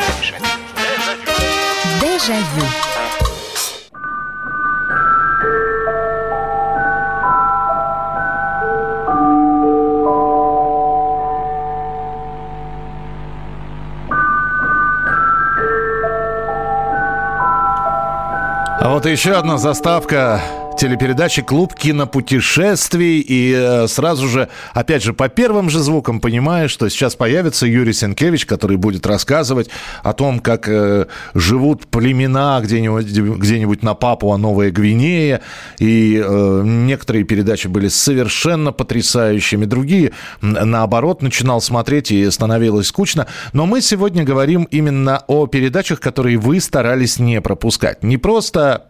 А 18.83 18.89
вот 18.89 19.07
еще 19.07 19.33
одна 19.33 19.57
заставка 19.57 20.43
телепередачи 20.81 21.43
«Клуб 21.43 21.75
кинопутешествий». 21.75 23.21
И 23.21 23.53
э, 23.55 23.87
сразу 23.87 24.27
же, 24.29 24.49
опять 24.73 25.03
же, 25.03 25.13
по 25.13 25.29
первым 25.29 25.69
же 25.69 25.81
звукам 25.81 26.21
понимаешь, 26.21 26.71
что 26.71 26.89
сейчас 26.89 27.17
появится 27.17 27.67
Юрий 27.67 27.93
Сенкевич, 27.93 28.47
который 28.47 28.79
будет 28.79 29.07
рассказывать 29.07 29.69
о 30.03 30.15
том, 30.15 30.41
как 30.41 30.71
э, 30.71 31.07
живут 31.35 31.87
племена 31.89 32.61
где-нибудь, 32.63 33.07
где-нибудь 33.07 33.83
на 33.83 33.93
Папуа 33.93 34.39
Новая 34.39 34.71
Гвинея. 34.71 35.43
И 35.79 36.19
э, 36.25 36.63
некоторые 36.65 37.25
передачи 37.25 37.67
были 37.67 37.89
совершенно 37.89 38.73
потрясающими, 38.73 39.67
другие, 39.67 40.13
наоборот, 40.41 41.21
начинал 41.21 41.61
смотреть 41.61 42.11
и 42.11 42.31
становилось 42.31 42.87
скучно. 42.87 43.27
Но 43.53 43.67
мы 43.67 43.83
сегодня 43.83 44.25
говорим 44.25 44.65
именно 44.71 45.23
о 45.27 45.47
передачах, 45.47 46.01
которые 46.01 46.39
вы 46.39 46.59
старались 46.59 47.19
не 47.19 47.43
пропускать. 47.43 48.03
Не 48.03 48.17
просто 48.17 48.87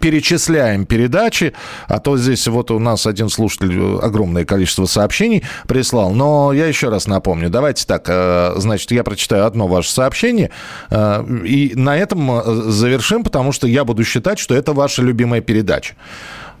перечисляем 0.00 0.86
передачи, 0.86 1.52
а 1.86 2.00
то 2.00 2.16
здесь 2.16 2.46
вот 2.48 2.70
у 2.70 2.78
нас 2.78 3.06
один 3.06 3.28
слушатель 3.28 3.78
э, 3.78 3.98
огромное 4.00 4.44
количество 4.44 4.86
сообщений 4.86 5.44
прислал, 5.68 6.12
но 6.12 6.52
я 6.52 6.66
еще 6.66 6.88
раз 6.88 7.06
напомню, 7.06 7.50
давайте 7.50 7.86
так, 7.86 8.06
э, 8.08 8.54
значит, 8.56 8.90
я 8.90 9.04
прочитаю 9.04 9.46
одно 9.46 9.66
ваше 9.68 9.92
сообщение, 9.92 10.50
э, 10.90 11.24
и 11.44 11.72
на 11.74 11.96
этом 11.96 12.42
завершим, 12.72 13.22
потому 13.22 13.52
что 13.52 13.66
я 13.66 13.84
буду 13.84 14.02
считать, 14.04 14.38
что 14.38 14.54
это 14.54 14.72
ваша 14.72 15.02
любимая 15.02 15.40
передача. 15.40 15.94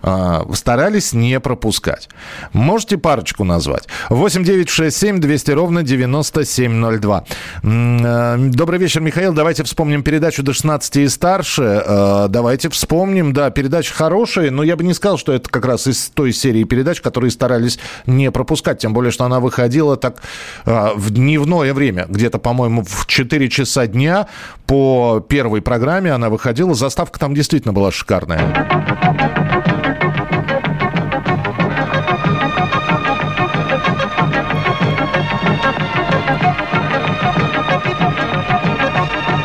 А, 0.02 0.44
Старались 0.54 1.12
не 1.12 1.38
пропускать. 1.40 2.08
Можете 2.52 2.98
парочку 2.98 3.44
назвать? 3.44 3.86
8 4.08 4.44
9 4.44 4.68
6 4.68 4.96
7 4.96 5.20
200 5.20 5.50
ровно 5.52 5.82
9702. 5.82 7.24
М, 7.62 8.00
э, 8.04 8.36
Добрый 8.50 8.78
вечер, 8.78 9.00
Михаил. 9.00 9.32
Давайте 9.32 9.64
вспомним 9.64 10.02
передачу 10.02 10.42
до 10.42 10.52
16 10.52 10.96
и 10.96 11.08
старше. 11.08 11.82
Э, 11.86 12.26
Давайте 12.28 12.68
вспомним. 12.68 13.32
Да, 13.32 13.50
передача 13.50 13.94
хорошая, 13.94 14.50
но 14.50 14.62
я 14.62 14.76
бы 14.76 14.84
не 14.84 14.94
сказал, 14.94 15.18
что 15.18 15.32
это 15.32 15.48
как 15.48 15.64
раз 15.64 15.86
из 15.86 16.10
той 16.10 16.32
серии 16.32 16.64
передач, 16.64 17.00
которые 17.00 17.30
старались 17.30 17.78
не 18.06 18.30
пропускать. 18.30 18.78
Тем 18.78 18.92
более, 18.92 19.10
что 19.10 19.24
она 19.24 19.40
выходила 19.40 19.96
так 19.96 20.16
э, 20.64 20.90
в 20.94 21.10
дневное 21.10 21.74
время. 21.74 22.06
Где-то, 22.08 22.38
по-моему, 22.38 22.84
в 22.84 23.06
4 23.06 23.48
часа 23.48 23.86
дня 23.86 24.28
по 24.66 25.24
первой 25.28 25.62
программе 25.62 26.12
она 26.12 26.30
выходила. 26.30 26.74
Заставка 26.74 27.18
там 27.18 27.34
действительно 27.34 27.72
была 27.72 27.90
шикарная. 27.90 29.89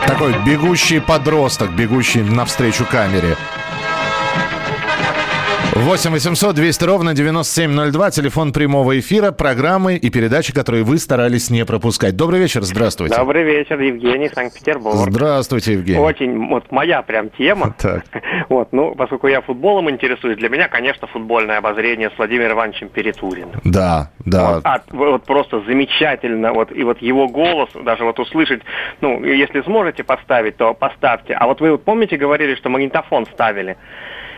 Такой 0.07 0.33
бегущий 0.45 0.99
подросток, 0.99 1.71
бегущий 1.71 2.21
навстречу 2.21 2.85
камере. 2.85 3.35
8 5.75 6.09
800 6.09 6.55
200 6.55 6.85
ровно 6.85 7.13
9702, 7.13 8.11
телефон 8.11 8.53
прямого 8.53 8.97
эфира, 8.97 9.33
программы 9.33 9.97
и 9.97 10.09
передачи, 10.09 10.53
которые 10.53 10.85
вы 10.85 10.97
старались 10.97 11.49
не 11.49 11.65
пропускать. 11.65 12.15
Добрый 12.15 12.39
вечер, 12.39 12.61
здравствуйте. 12.61 13.13
Добрый 13.13 13.43
вечер, 13.43 13.77
Евгений, 13.81 14.29
Санкт-Петербург. 14.29 14.95
Здравствуйте, 14.95 15.73
Евгений. 15.73 15.99
Очень, 15.99 16.47
вот 16.47 16.71
моя 16.71 17.01
прям 17.01 17.29
тема. 17.29 17.75
Так. 17.85 18.05
Вот, 18.47 18.69
ну, 18.71 18.95
поскольку 18.95 19.27
я 19.27 19.41
футболом 19.41 19.89
интересуюсь, 19.89 20.37
для 20.37 20.49
меня, 20.49 20.69
конечно, 20.69 21.07
футбольное 21.07 21.57
обозрение 21.57 22.09
с 22.09 22.17
Владимиром 22.17 22.53
Ивановичем 22.53 22.87
Перетуриным. 22.89 23.59
Да, 23.63 24.11
да. 24.19 24.53
Вот, 24.53 24.61
а, 24.65 24.81
вот 24.91 25.23
просто 25.25 25.61
замечательно, 25.61 26.53
вот, 26.53 26.71
и 26.71 26.83
вот 26.83 27.01
его 27.01 27.27
голос, 27.27 27.69
даже 27.83 28.05
вот 28.05 28.17
услышать, 28.19 28.61
ну, 29.01 29.23
если 29.23 29.61
сможете 29.63 30.03
поставить, 30.03 30.55
то 30.57 30.73
поставьте. 30.73 31.33
А 31.33 31.47
вот 31.47 31.59
вы 31.59 31.71
вот 31.71 31.83
помните, 31.83 32.15
говорили, 32.17 32.55
что 32.55 32.69
магнитофон 32.69 33.25
ставили? 33.25 33.75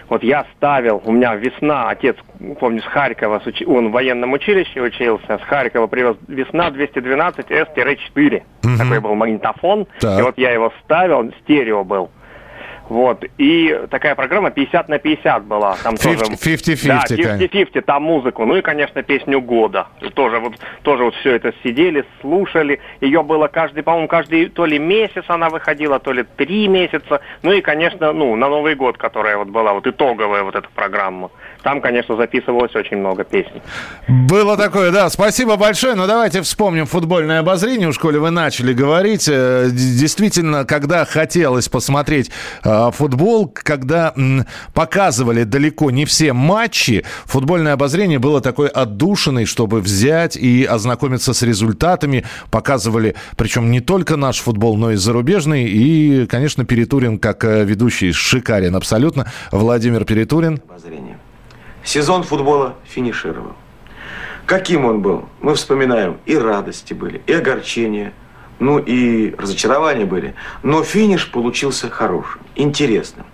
Вот 0.10 0.24
я 0.24 0.46
ставил, 0.56 1.02
у 1.04 1.12
меня 1.12 1.36
весна, 1.36 1.90
отец, 1.90 2.16
помню, 2.60 2.82
с 2.82 2.86
Харькова, 2.86 3.42
он 3.66 3.90
в 3.90 3.92
военном 3.92 4.34
училище 4.34 4.82
учился, 4.82 5.38
с 5.38 5.42
Харькова 5.42 5.88
привез 5.88 6.16
весна 6.28 6.70
212 6.70 7.52
S-4. 7.52 8.44
Такой 8.78 9.00
был 9.00 9.16
магнитофон. 9.16 9.88
Так. 10.00 10.20
И 10.20 10.22
вот 10.22 10.38
я 10.38 10.52
его 10.52 10.72
ставил, 10.84 11.32
стерео 11.44 11.84
был. 11.84 12.10
Вот. 12.90 13.24
И 13.38 13.80
такая 13.90 14.16
программа 14.16 14.52
50 14.52 14.90
на 14.90 14.98
50 14.98 15.44
была. 15.44 15.76
Там 15.84 15.96
50 15.98 16.20
тоже... 16.20 16.32
50-50, 16.34 16.88
Да, 16.88 17.04
конечно. 17.08 17.58
50-50, 17.58 17.82
там 17.82 18.04
музыку. 18.04 18.46
Ну 18.46 18.56
и, 18.56 18.62
конечно, 18.62 19.04
песню 19.04 19.42
года. 19.42 19.88
Тоже 20.14 20.40
вот, 20.40 20.54
тоже 20.84 21.04
вот 21.04 21.16
все 21.16 21.36
это 21.36 21.54
сидели, 21.64 22.06
слушали. 22.22 22.80
Ее 23.02 23.24
было 23.24 23.48
каждый, 23.48 23.84
по-моему, 23.84 24.08
каждый 24.08 24.50
то 24.50 24.66
ли 24.66 24.80
месяц 24.80 25.24
она 25.28 25.50
выходила, 25.50 26.00
то 26.00 26.12
ли 26.12 26.24
три 26.38 26.68
месяца. 26.68 27.22
Ну 27.42 27.52
и, 27.52 27.62
конечно, 27.62 28.14
ну, 28.14 28.36
на 28.36 28.48
Новый 28.48 28.76
год, 28.76 28.98
которая 28.98 29.38
вот 29.38 29.50
была, 29.50 29.74
вот 29.74 29.86
итоговая 29.86 30.44
вот 30.44 30.56
эта 30.56 30.68
программа. 30.74 31.30
Там, 31.68 31.82
конечно, 31.82 32.16
записывалось 32.16 32.74
очень 32.76 32.96
много 32.96 33.26
песен. 33.26 33.62
Было 34.08 34.56
такое, 34.56 34.90
да. 34.90 35.10
Спасибо 35.10 35.58
большое. 35.58 35.96
Но 35.96 36.08
давайте 36.08 36.42
вспомним 36.42 36.86
футбольное 36.86 37.40
обозрение. 37.40 37.90
В 37.90 37.94
школе 37.94 38.20
вы 38.20 38.30
начали 38.30 38.72
говорить. 38.72 39.28
Э, 39.30 39.68
Действительно, 39.70 40.64
когда 40.64 41.04
хотелось 41.04 41.68
посмотреть 41.68 42.32
э, 42.64 42.92
футбол, 42.94 43.54
когда 43.54 44.14
показывали 44.74 45.44
далеко 45.44 45.92
не 45.92 46.06
все 46.06 46.32
матчи, 46.32 47.04
футбольное 47.26 47.74
обозрение 47.74 48.18
было 48.18 48.40
такой 48.40 48.70
отдушиной, 48.70 49.44
чтобы 49.44 49.82
взять 49.82 50.38
и 50.38 50.64
ознакомиться 50.64 51.34
с 51.34 51.42
результатами. 51.42 52.24
Показывали, 52.50 53.16
причем 53.36 53.72
не 53.72 53.82
только 53.82 54.16
наш 54.16 54.40
футбол, 54.40 54.78
но 54.78 54.92
и 54.92 54.96
зарубежный. 54.96 55.66
И, 55.66 56.28
конечно, 56.28 56.64
Перетурин, 56.64 57.20
как 57.20 57.44
э, 57.44 57.66
ведущий, 57.66 58.14
шикарен 58.14 58.74
абсолютно. 58.74 59.30
Владимир 59.52 60.06
Перетурин. 60.06 60.62
Обозрение. 60.70 61.18
Сезон 61.88 62.24
футбола 62.24 62.76
финишировал. 62.84 63.54
Каким 64.46 64.84
он 64.84 65.02
был? 65.02 65.30
Мы 65.40 65.56
вспоминаем, 65.56 66.18
и 66.26 66.38
радости 66.38 66.94
были, 66.94 67.22
и 67.28 67.32
огорчения, 67.32 68.12
ну 68.60 68.78
и 68.78 69.34
разочарования 69.38 70.04
были. 70.04 70.36
Но 70.64 70.84
финиш 70.84 71.32
получился 71.32 71.90
хорошим, 71.90 72.42
интересным. 72.56 73.26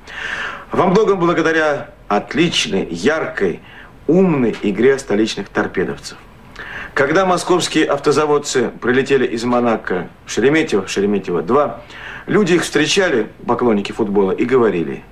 Во 0.71 0.85
многом 0.85 1.19
благодаря 1.19 1.89
отличной, 2.07 2.85
яркой, 2.91 3.59
умной 4.05 4.55
игре 4.61 4.99
столичных 4.99 5.49
торпедовцев. 5.49 6.19
Когда 6.93 7.25
московские 7.25 7.85
автозаводцы 7.85 8.69
прилетели 8.69 9.25
из 9.25 9.43
Монако 9.45 10.09
в 10.27 10.31
Шереметьево, 10.31 10.85
Шереметьево-2, 10.85 11.77
люди 12.27 12.53
их 12.53 12.61
встречали, 12.61 13.29
поклонники 13.47 13.91
футбола, 13.91 14.31
и 14.31 14.45
говорили 14.45 15.03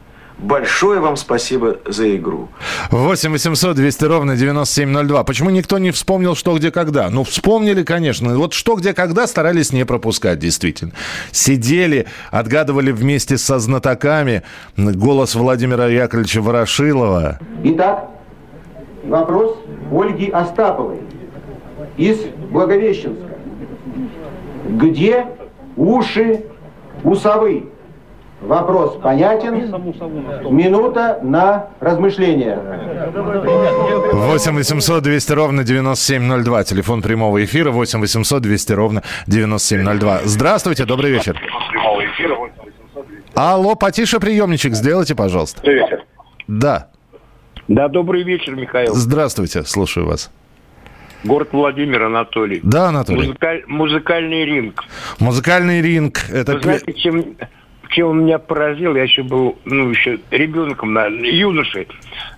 «Большое 0.42 1.00
вам 1.00 1.18
спасибо 1.18 1.78
за 1.86 2.16
игру». 2.16 2.50
8 2.90 3.32
800 3.32 3.76
200 3.76 4.06
ровно 4.06 4.36
9702. 4.36 5.24
Почему 5.24 5.52
никто 5.52 5.78
не 5.78 5.92
вспомнил, 5.92 6.36
что, 6.36 6.58
где, 6.58 6.72
когда? 6.72 7.10
Ну, 7.12 7.24
вспомнили, 7.24 7.84
конечно. 7.84 8.36
Вот 8.36 8.54
что, 8.54 8.76
где, 8.76 8.94
когда 8.94 9.28
старались 9.28 9.72
не 9.72 9.86
пропускать, 9.86 10.40
действительно. 10.40 10.94
Сидели, 11.32 12.08
отгадывали 12.32 12.92
вместе 12.92 13.38
со 13.38 13.60
знатоками 13.60 14.42
голос 14.78 15.36
Владимира 15.36 15.88
Яковлевича 15.88 16.42
Ворошилова. 16.42 17.40
Итак, 17.64 18.10
вопрос 19.04 19.58
Ольги 19.92 20.32
Остаповой 20.32 21.02
из 21.98 22.18
Благовещенска. 22.50 23.38
Где 24.70 25.28
уши 25.76 26.46
у 27.04 27.16
совы? 27.16 27.66
Вопрос 28.42 28.98
понятен. 29.02 29.54
Минута 30.52 31.20
на 31.22 31.70
размышление. 31.80 32.58
8 34.14 34.56
800 34.56 35.04
200 35.04 35.32
ровно 35.34 35.64
9702. 35.64 36.64
Телефон 36.64 37.02
прямого 37.02 37.44
эфира 37.44 37.70
8 37.72 38.00
800 38.00 38.42
200 38.42 38.74
ровно 38.74 39.04
9702. 39.28 40.22
Здравствуйте, 40.26 40.86
добрый 40.86 41.12
вечер. 41.12 41.40
Алло, 43.36 43.76
потише 43.76 44.20
приемничек 44.20 44.74
сделайте, 44.74 45.16
пожалуйста. 45.16 45.62
Добрый 45.62 45.80
вечер. 45.82 46.04
Да. 46.48 46.90
Да, 47.68 47.88
добрый 47.88 48.24
вечер, 48.24 48.56
Михаил. 48.56 48.94
Здравствуйте, 48.96 49.64
слушаю 49.64 50.08
вас. 50.08 50.32
Город 51.24 51.50
Владимир 51.52 52.04
Анатолий. 52.04 52.60
Да, 52.64 52.90
Анатолий. 52.90 53.28
Музыкаль- 53.30 53.64
Музыкальный 53.68 54.44
ринг. 54.46 54.84
Музыкальный 55.20 55.80
ринг. 55.82 56.18
Это 56.32 56.54
Вы 56.56 56.62
знаете, 56.64 56.94
чем, 56.94 57.38
чем 57.92 58.08
он 58.08 58.24
меня 58.24 58.40
поразил? 58.40 58.96
Я 58.96 59.04
еще 59.04 59.24
был, 59.24 59.58
ну, 59.66 59.90
еще 59.90 60.20
ребенком, 60.32 60.96
юношей. 61.24 61.88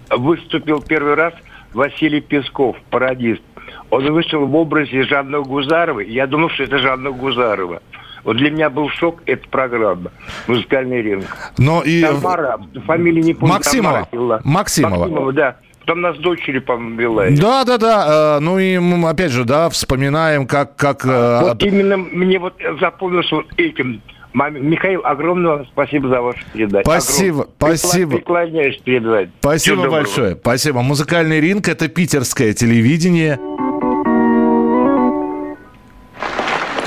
Выступил 0.10 0.82
первый 0.82 1.16
раз 1.16 1.34
Василий 1.74 2.22
Песков, 2.22 2.76
пародист. 2.90 3.42
Он 3.90 4.12
вышел 4.12 4.46
в 4.46 4.56
образе 4.56 5.04
Жанны 5.04 5.42
Гузаровой. 5.42 6.10
Я 6.10 6.28
думал, 6.28 6.50
что 6.50 6.64
это 6.64 6.80
Жанна 6.80 7.12
Гузарова. 7.12 7.82
Вот 8.24 8.38
для 8.38 8.52
меня 8.52 8.70
был 8.70 8.90
шок 8.90 9.22
эта 9.26 9.48
программа 9.50 10.12
«Музыкальный 10.48 11.02
ринг». 11.02 11.26
Но 11.58 11.82
и... 11.84 12.02
Тамара, 12.02 12.58
фамилия 12.86 13.22
не 13.22 13.34
помню. 13.34 13.56
Максимова. 13.56 14.08
Тамара. 14.10 14.42
Максимова. 14.44 14.98
Максимова, 14.98 15.34
да. 15.34 15.58
Потом 15.82 16.00
нас 16.00 16.18
дочери, 16.18 16.60
по-моему, 16.60 16.96
вела. 16.96 17.26
Да, 17.32 17.66
да, 17.66 17.78
да. 17.78 18.38
э, 18.38 18.40
Ну 18.40 18.58
и 18.58 18.78
опять 19.06 19.32
же, 19.32 19.44
да, 19.44 19.70
вспоминаем, 19.70 20.48
как, 20.48 20.78
как 20.78 21.06
э, 21.06 21.40
Вот 21.42 21.62
именно 21.62 21.98
мне 21.98 22.40
вот 22.40 22.54
запомнилось 22.80 23.30
вот 23.32 23.48
этим. 23.58 24.02
Михаил, 24.34 25.02
огромное 25.06 25.58
вам 25.58 25.66
спасибо 25.68 26.10
за 26.10 26.22
вашу 26.22 26.40
передачу. 26.54 26.84
Спасибо, 26.90 27.42
Огромное. 27.44 27.78
спасибо. 27.78 28.12
Преклоняюсь 28.18 28.78
передать. 28.78 29.30
Спасибо 29.40 29.60
Всего 29.76 29.76
доброго. 29.84 29.96
большое. 30.04 30.36
Спасибо. 30.36 30.82
Музыкальный 30.82 31.40
ринг 31.40 31.68
это 31.68 31.88
питерское 31.88 32.54
телевидение. 32.54 33.40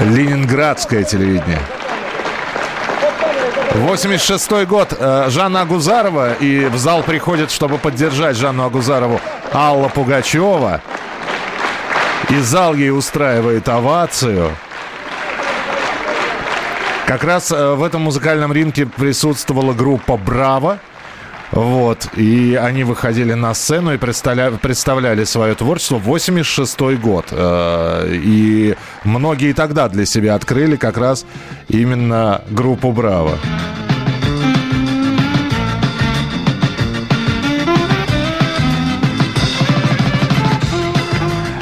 Ленинградское 0.01 1.05
телевидение. 1.05 1.61
86 3.75 4.67
год. 4.67 4.95
э, 4.99 5.27
Жанна 5.31 5.63
Агузарова. 5.63 6.35
И 6.35 6.67
в 6.67 6.77
зал 6.77 7.03
приходит, 7.03 7.51
чтобы 7.51 7.79
поддержать 7.79 8.37
Жанну 8.37 8.65
Агузарову, 8.65 9.21
Алла 9.53 9.89
Пугачева. 9.89 10.81
И 12.31 12.39
зал 12.39 12.75
ей 12.75 12.91
устраивает 12.91 13.69
овацию. 13.69 14.51
Как 17.07 17.23
раз 17.23 17.53
э, 17.53 17.75
в 17.75 17.85
этом 17.85 18.03
музыкальном 18.03 18.53
ринге 18.53 18.85
присутствовала 18.85 19.73
группа 19.73 20.17
«Браво». 20.17 20.81
Вот, 21.53 22.09
и 22.17 22.59
они 22.61 22.83
выходили 22.83 23.33
на 23.35 23.55
сцену 23.55 23.95
и 23.95 23.97
представляли, 23.97 24.57
представляли 24.57 25.23
свое 25.23 25.55
творчество. 25.55 25.99
86 25.99 26.81
год. 27.01 27.27
Э, 27.31 28.13
И 28.13 28.75
многие 29.05 29.53
тогда 29.53 29.89
для 29.89 30.05
себя 30.05 30.35
открыли 30.35 30.75
как 30.75 30.99
раз 30.99 31.25
именно 31.69 32.43
группу 32.51 32.91
«Браво». 32.91 33.39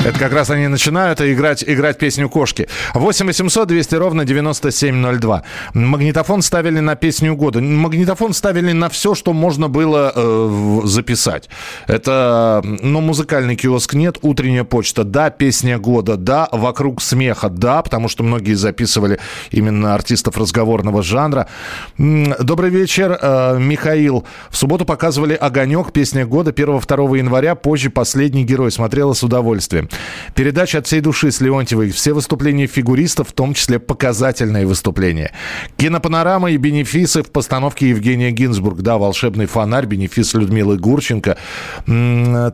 Это 0.04 0.18
как 0.18 0.32
раз 0.34 0.50
они 0.50 0.68
начинают 0.68 1.22
играть, 1.22 1.64
играть 1.66 1.96
песню 1.96 2.28
«Кошки». 2.28 2.68
8 2.92 3.26
800 3.26 3.68
200 3.68 3.94
ровно 3.94 4.26
9702. 4.26 5.42
Магнитофон 5.72 6.42
ставили 6.42 6.80
на 6.80 6.94
песню 6.94 7.34
года. 7.34 7.62
Магнитофон 7.62 8.34
ставили 8.34 8.72
на 8.72 8.90
все, 8.90 9.14
что 9.14 9.32
можно 9.32 9.70
было 9.70 10.12
э, 10.14 10.80
записать. 10.84 11.48
Это, 11.86 12.60
ну, 12.62 13.00
музыкальный 13.00 13.56
киоск 13.56 13.94
нет, 13.94 14.18
утренняя 14.20 14.64
почта, 14.64 15.04
да, 15.04 15.30
песня 15.30 15.78
года, 15.78 16.18
да, 16.18 16.50
вокруг 16.52 17.00
смеха, 17.00 17.48
да, 17.48 17.80
потому 17.80 18.08
что 18.08 18.24
многие 18.24 18.54
записывали 18.54 19.18
именно 19.52 19.94
артистов 19.94 20.36
разговорного 20.36 21.02
жанра. 21.02 21.48
Добрый 21.96 22.68
вечер, 22.68 23.18
э, 23.22 23.58
Михаил. 23.58 24.26
В 24.50 24.56
субботу 24.58 24.84
показывали 24.84 25.32
«Огонек», 25.32 25.92
песня 25.92 26.26
года 26.26 26.50
1-2 26.50 27.16
января, 27.16 27.54
позже 27.54 27.88
«Последний 27.88 28.44
герой». 28.44 28.70
Смотрела 28.70 29.14
с 29.14 29.22
удовольствием. 29.22 29.88
Передача 30.34 30.78
от 30.78 30.86
всей 30.86 31.00
души 31.00 31.30
с 31.30 31.40
Леонтьевой. 31.40 31.90
Все 31.90 32.12
выступления 32.12 32.66
фигуристов, 32.66 33.28
в 33.28 33.32
том 33.32 33.54
числе 33.54 33.78
показательные 33.78 34.66
выступления. 34.66 35.32
Кинопанорама 35.76 36.50
и 36.50 36.56
бенефисы 36.56 37.22
в 37.22 37.30
постановке 37.30 37.90
Евгения 37.90 38.30
Гинзбург. 38.30 38.80
Да, 38.80 38.98
«Волшебный 38.98 39.46
фонарь», 39.46 39.86
бенефис 39.86 40.34
Людмилы 40.34 40.76
Гурченко. 40.76 41.36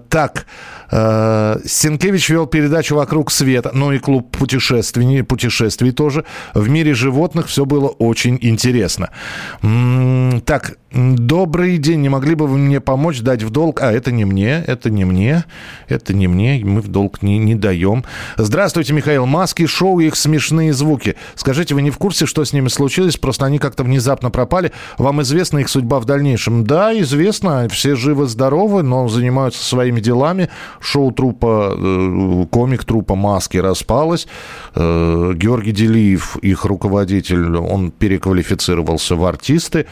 Так, 0.08 0.46
э, 0.90 1.60
Сенкевич 1.64 2.28
вел 2.28 2.46
передачу 2.46 2.96
«Вокруг 2.96 3.30
света», 3.30 3.70
ну 3.72 3.92
и 3.92 3.98
клуб 3.98 4.36
путешествий, 4.36 5.22
путешествий 5.22 5.92
тоже. 5.92 6.24
В 6.54 6.68
мире 6.68 6.94
животных 6.94 7.46
все 7.46 7.64
было 7.64 7.88
очень 7.88 8.38
интересно. 8.40 9.10
Так, 9.60 10.76
добрый 10.92 11.78
день, 11.78 12.00
не 12.00 12.08
могли 12.08 12.34
бы 12.34 12.46
вы 12.46 12.58
мне 12.58 12.80
помочь 12.80 13.20
дать 13.20 13.42
в 13.42 13.50
долг? 13.50 13.80
А, 13.82 13.92
это 13.92 14.10
не 14.10 14.24
мне, 14.24 14.64
это 14.66 14.90
не 14.90 15.04
мне, 15.04 15.44
это 15.88 16.14
не 16.14 16.26
мне, 16.26 16.60
мы 16.64 16.80
в 16.80 16.88
долг 16.88 17.22
не, 17.22 17.38
не 17.38 17.54
даем. 17.54 18.04
Здравствуйте, 18.36 18.92
Михаил. 18.92 19.26
Маски, 19.26 19.66
шоу, 19.66 20.00
их 20.00 20.16
смешные 20.16 20.72
звуки. 20.72 21.16
Скажите, 21.36 21.74
вы 21.74 21.82
не 21.82 21.90
в 21.90 21.98
курсе, 21.98 22.26
что 22.26 22.44
с 22.44 22.52
ними 22.52 22.68
случилось? 22.68 23.16
Просто 23.16 23.46
они 23.46 23.58
как-то 23.58 23.84
внезапно 23.84 24.30
пропали. 24.30 24.72
Вам 24.98 25.22
известна 25.22 25.58
их 25.58 25.68
судьба 25.68 26.00
в 26.00 26.06
дальнейшем? 26.06 26.64
Да, 26.64 26.98
известно. 26.98 27.68
Все 27.70 27.94
живы-здоровы, 27.94 28.82
но 28.82 29.08
занимаются 29.08 29.64
своими 29.64 30.00
делами. 30.00 30.50
Шоу 30.80 31.12
трупа, 31.12 31.74
э, 31.76 32.46
комик 32.50 32.84
трупа 32.84 33.14
«Маски» 33.14 33.58
распалось. 33.58 34.26
Э, 34.74 35.32
Георгий 35.34 35.72
Делиев, 35.72 36.36
их 36.38 36.64
руководитель, 36.64 37.56
он 37.56 37.92
переквалифицировался 37.92 39.14
в 39.14 39.24
артисты. 39.24 39.86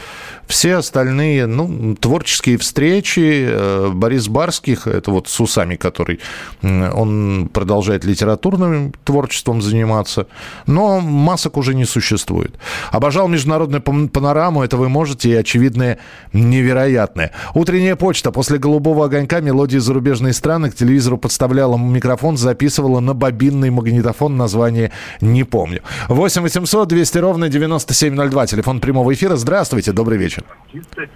Все 0.46 0.76
остальные, 0.88 1.46
ну, 1.46 1.94
творческие 1.94 2.56
встречи. 2.56 3.46
Э, 3.48 3.90
Борис 3.92 4.28
Барских, 4.28 4.86
это 4.86 5.10
вот 5.10 5.28
с 5.28 5.40
усами, 5.40 5.76
который, 5.76 6.20
он 6.62 7.50
продолжает 7.52 8.04
литературным 8.04 8.92
творчеством 9.04 9.60
заниматься. 9.60 10.26
Но 10.66 11.00
масок 11.00 11.56
уже 11.56 11.74
не 11.74 11.84
существует. 11.84 12.54
Обожал 12.90 13.28
международную 13.28 13.82
панораму, 13.82 14.62
это 14.62 14.76
вы 14.76 14.88
можете, 14.88 15.30
и 15.30 15.34
очевидное 15.34 15.98
невероятное. 16.32 17.32
Утренняя 17.54 17.96
почта. 17.96 18.32
После 18.32 18.58
«Голубого 18.58 19.04
огонька» 19.04 19.40
мелодии 19.40 19.78
зарубежной 19.78 20.32
страны 20.32 20.70
к 20.70 20.74
телевизору 20.74 21.18
подставляла 21.18 21.76
микрофон, 21.76 22.36
записывала 22.36 23.00
на 23.00 23.14
бобинный 23.14 23.70
магнитофон 23.70 24.36
название 24.36 24.90
«Не 25.20 25.44
помню». 25.44 25.82
8 26.08 26.42
800 26.42 26.88
200 26.88 27.18
ровно 27.18 27.48
9702. 27.48 28.46
Телефон 28.46 28.80
прямого 28.80 29.12
эфира. 29.12 29.36
Здравствуйте, 29.36 29.92
добрый 29.92 30.18
вечер. 30.18 30.44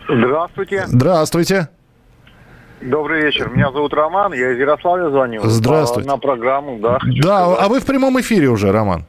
Здравствуйте. 0.09 0.85
Здравствуйте. 0.87 1.69
Добрый 2.81 3.23
вечер. 3.23 3.49
Меня 3.49 3.71
зовут 3.71 3.95
Роман, 3.95 4.33
я 4.33 4.53
из 4.53 4.59
Ярославля 4.59 5.09
звоню. 5.11 5.43
Здравствуйте. 5.45 6.09
На 6.09 6.17
программу, 6.17 6.79
да. 6.79 6.99
Да, 7.23 7.45
сказать. 7.45 7.59
а 7.61 7.69
вы 7.69 7.81
в 7.81 7.87
прямом 7.87 8.21
эфире 8.21 8.49
уже, 8.49 8.73
Роман. 8.73 9.05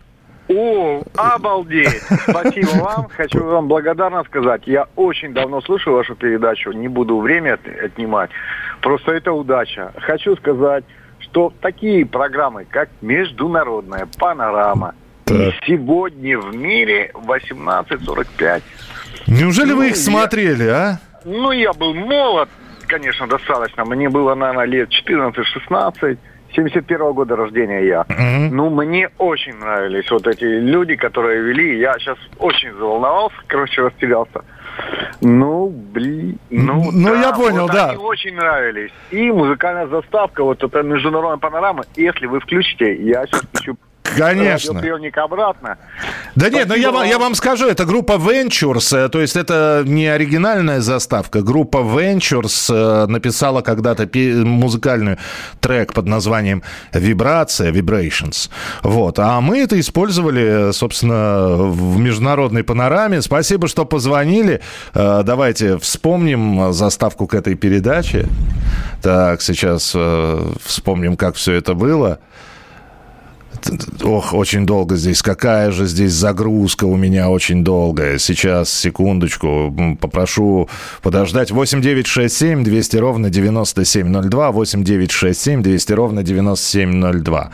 О, 0.49 1.01
обалдеть! 1.15 2.01
Спасибо 2.29 2.83
вам. 2.83 3.07
Хочу 3.15 3.43
вам 3.43 3.67
благодарно 3.67 4.23
сказать. 4.25 4.63
Я 4.65 4.87
очень 4.95 5.33
давно 5.33 5.61
слушаю 5.61 5.95
вашу 5.95 6.15
передачу. 6.15 6.71
Не 6.71 6.87
буду 6.87 7.19
время 7.19 7.57
отнимать. 7.83 8.29
Просто 8.81 9.13
это 9.13 9.31
удача. 9.31 9.93
Хочу 10.01 10.35
сказать, 10.35 10.83
что 11.19 11.53
такие 11.61 12.05
программы, 12.05 12.65
как 12.69 12.89
«Международная 13.01 14.07
панорама», 14.19 14.93
так. 15.25 15.53
сегодня 15.65 16.37
в 16.37 16.53
мире 16.55 17.11
18.45. 17.13 18.61
Неужели 19.27 19.71
ну, 19.71 19.77
вы 19.77 19.89
их 19.89 19.95
смотрели, 19.95 20.67
а? 20.67 20.99
Ну, 21.25 21.51
я 21.51 21.73
был 21.73 21.93
молод, 21.93 22.49
конечно, 22.87 23.27
достаточно. 23.27 23.85
Мне 23.85 24.09
было, 24.09 24.35
наверное, 24.35 24.65
лет 24.65 24.89
14-16. 24.89 26.17
71 26.55 27.13
года 27.13 27.35
рождения 27.35 27.85
я. 27.85 28.01
Mm-hmm. 28.01 28.49
Ну, 28.51 28.69
мне 28.69 29.09
очень 29.17 29.55
нравились 29.55 30.09
вот 30.11 30.27
эти 30.27 30.43
люди, 30.43 30.95
которые 30.95 31.41
вели. 31.41 31.79
Я 31.79 31.93
сейчас 31.97 32.17
очень 32.37 32.71
заволновался, 32.73 33.35
короче, 33.47 33.81
растерялся. 33.81 34.43
Ну, 35.21 35.69
блин, 35.69 36.39
ну, 36.49 36.91
ну 36.91 37.09
да, 37.09 37.21
я 37.21 37.33
понял, 37.33 37.63
вот 37.63 37.71
да. 37.71 37.89
Они 37.89 37.97
очень 37.97 38.35
нравились. 38.35 38.91
И 39.11 39.31
музыкальная 39.31 39.87
заставка, 39.87 40.43
вот 40.43 40.63
эта 40.63 40.83
международная 40.83 41.37
панорама. 41.37 41.85
Если 41.95 42.25
вы 42.25 42.39
включите, 42.39 42.95
я 42.95 43.25
сейчас 43.25 43.41
включу 43.41 43.77
Конечно. 44.17 44.73
Радиоприемник 44.73 45.17
обратно. 45.17 45.77
Да 46.35 46.49
нет, 46.49 46.67
но 46.67 46.75
я, 46.75 46.91
вам, 46.91 47.05
я 47.07 47.19
вам 47.19 47.35
скажу, 47.35 47.67
это 47.67 47.85
группа 47.85 48.13
Ventures, 48.13 48.95
э, 48.95 49.09
то 49.09 49.21
есть 49.21 49.35
это 49.35 49.83
не 49.85 50.07
оригинальная 50.07 50.81
заставка. 50.81 51.41
Группа 51.41 51.77
Ventures 51.77 52.73
э, 52.73 53.05
написала 53.07 53.61
когда-то 53.61 54.09
музыкальный 54.43 55.17
трек 55.59 55.93
под 55.93 56.07
названием 56.07 56.63
«Вибрация», 56.93 57.71
«Vibrations». 57.71 58.49
Вот. 58.81 59.19
А 59.19 59.41
мы 59.41 59.59
это 59.59 59.79
использовали, 59.79 60.71
собственно, 60.71 61.55
в 61.55 61.99
международной 61.99 62.63
панораме. 62.63 63.21
Спасибо, 63.21 63.67
что 63.67 63.85
позвонили. 63.85 64.61
Э, 64.93 65.21
давайте 65.23 65.77
вспомним 65.77 66.73
заставку 66.73 67.27
к 67.27 67.33
этой 67.33 67.55
передаче. 67.55 68.27
Так, 69.01 69.41
сейчас 69.41 69.95
вспомним, 70.63 71.17
как 71.17 71.35
все 71.35 71.53
это 71.53 71.73
было. 71.73 72.19
Ох, 74.03 74.33
очень 74.33 74.65
долго 74.65 74.95
здесь. 74.95 75.21
Какая 75.21 75.71
же 75.71 75.85
здесь 75.85 76.11
загрузка 76.11 76.85
у 76.85 76.95
меня 76.95 77.29
очень 77.29 77.63
долгая. 77.63 78.17
Сейчас, 78.17 78.73
секундочку, 78.73 79.73
попрошу 79.99 80.69
подождать. 81.01 81.51
8967 81.51 82.63
200 82.63 82.97
ровно 82.97 83.29
9702. 83.29 84.51
8967 84.51 85.61
200 85.63 85.93
ровно 85.93 86.23
9702. 86.23 87.51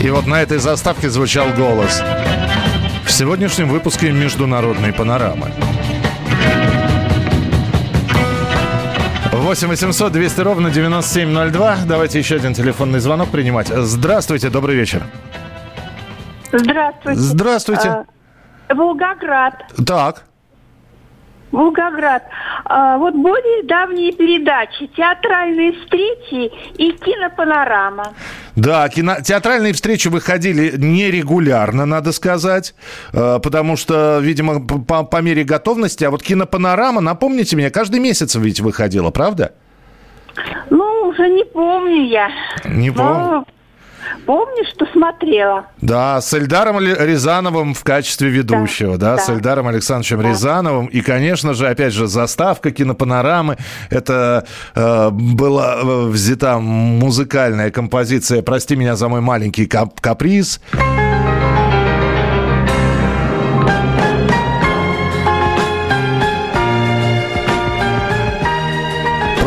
И 0.00 0.08
вот 0.10 0.26
на 0.26 0.40
этой 0.40 0.58
заставке 0.58 1.10
звучал 1.10 1.48
голос. 1.50 2.02
В 3.04 3.10
сегодняшнем 3.10 3.68
выпуске 3.68 4.12
«Международной 4.12 4.92
панорамы». 4.92 5.52
8 9.32 9.68
800 9.68 10.12
200 10.12 10.40
ровно 10.40 10.70
9702. 10.70 11.78
Давайте 11.86 12.18
еще 12.18 12.36
один 12.36 12.54
телефонный 12.54 13.00
звонок 13.00 13.30
принимать. 13.30 13.68
Здравствуйте, 13.68 14.48
добрый 14.48 14.76
вечер. 14.76 15.02
Здравствуйте. 16.52 17.20
Здравствуйте. 17.20 17.88
А, 17.88 18.74
Волгоград. 18.74 19.64
Так. 19.86 20.24
Волгоград. 21.52 22.22
А, 22.64 22.96
вот 22.98 23.14
более 23.14 23.64
давние 23.64 24.12
передачи, 24.12 24.86
театральные 24.96 25.72
встречи 25.72 26.52
и 26.76 26.92
кинопанорама. 26.92 28.12
Да, 28.56 28.88
кино... 28.88 29.16
театральные 29.22 29.72
встречи 29.72 30.08
выходили 30.08 30.76
нерегулярно, 30.76 31.86
надо 31.86 32.12
сказать, 32.12 32.74
э, 33.12 33.40
потому 33.42 33.76
что, 33.76 34.18
видимо, 34.20 34.60
по, 34.60 35.04
по 35.04 35.22
мере 35.22 35.44
готовности. 35.44 36.04
А 36.04 36.10
вот 36.10 36.22
кинопанорама, 36.22 37.00
напомните 37.00 37.56
мне, 37.56 37.70
каждый 37.70 38.00
месяц 38.00 38.34
ведь 38.36 38.60
выходила, 38.60 39.10
правда? 39.10 39.52
Ну, 40.70 41.08
уже 41.08 41.28
не 41.28 41.44
помню 41.44 42.06
я. 42.06 42.30
Не 42.64 42.90
помню. 42.90 43.44
Помнишь, 44.26 44.68
что 44.74 44.86
смотрела? 44.92 45.66
Да, 45.80 46.20
с 46.20 46.32
Эльдаром 46.34 46.78
Рязановым 46.78 47.74
в 47.74 47.82
качестве 47.84 48.28
ведущего, 48.28 48.96
да, 48.96 49.10
да, 49.12 49.16
да. 49.16 49.22
с 49.22 49.28
Эльдаром 49.28 49.68
Александровичем 49.68 50.22
да. 50.22 50.28
Рязановым. 50.28 50.86
И, 50.86 51.00
конечно 51.00 51.54
же, 51.54 51.68
опять 51.68 51.92
же, 51.92 52.06
заставка 52.06 52.70
кинопанорамы. 52.70 53.56
Это 53.90 54.46
э, 54.74 55.10
была 55.10 55.76
э, 55.76 56.06
взята 56.08 56.58
музыкальная 56.58 57.70
композиция 57.70 58.42
«Прости 58.42 58.76
меня 58.76 58.96
за 58.96 59.08
мой 59.08 59.20
маленький 59.20 59.66
кап 59.66 60.00
каприз». 60.00 60.60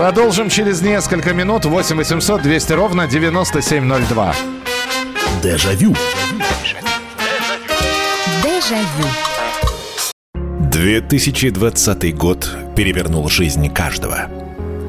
Продолжим 0.03 0.49
через 0.49 0.81
несколько 0.81 1.33
минут. 1.33 1.63
8 1.63 1.95
800 1.95 2.41
200 2.41 2.73
ровно 2.73 3.07
9702. 3.07 4.35
Дежавю. 5.41 5.95
Дежавю. 8.43 9.07
2020 10.59 12.17
год 12.17 12.53
перевернул 12.75 13.29
жизнь 13.29 13.73
каждого. 13.73 14.27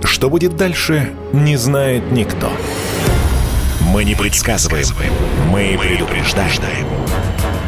Что 0.02 0.28
будет 0.28 0.56
дальше, 0.56 1.12
не 1.32 1.56
знает 1.56 2.10
никто. 2.10 2.50
Мы 3.82 4.02
не 4.02 4.16
предсказываем, 4.16 4.88
мы 5.52 5.78
предупреждаем. 5.80 6.88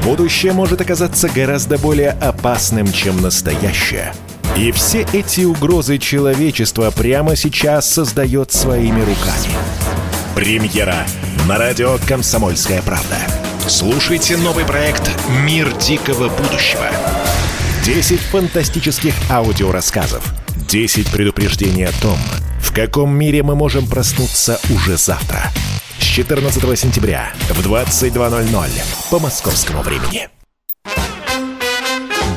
будущее 0.02 0.52
может 0.52 0.80
оказаться 0.80 1.28
гораздо 1.28 1.78
более 1.78 2.10
опасным, 2.10 2.90
чем 2.92 3.22
настоящее. 3.22 4.12
И 4.56 4.72
все 4.72 5.06
эти 5.12 5.42
угрозы 5.42 5.98
человечества 5.98 6.90
прямо 6.90 7.36
сейчас 7.36 7.90
создает 7.90 8.52
своими 8.52 9.00
руками. 9.00 9.52
Премьера 10.34 11.06
на 11.46 11.58
радио 11.58 11.98
«Комсомольская 12.08 12.80
правда». 12.80 13.18
Слушайте 13.68 14.38
новый 14.38 14.64
проект 14.64 15.10
«Мир 15.44 15.70
дикого 15.76 16.30
будущего». 16.30 16.86
10 17.84 18.18
фантастических 18.18 19.12
аудиорассказов. 19.30 20.24
10 20.70 21.10
предупреждений 21.10 21.84
о 21.84 21.92
том, 22.00 22.18
в 22.60 22.72
каком 22.72 23.14
мире 23.14 23.42
мы 23.42 23.56
можем 23.56 23.86
проснуться 23.86 24.58
уже 24.74 24.96
завтра. 24.96 25.52
С 25.98 26.04
14 26.04 26.78
сентября 26.78 27.30
в 27.50 27.60
22.00 27.60 28.70
по 29.10 29.18
московскому 29.18 29.82
времени. 29.82 30.30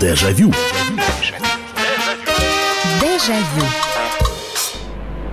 Дежавю. 0.02 0.52
Дежавю. 0.52 0.99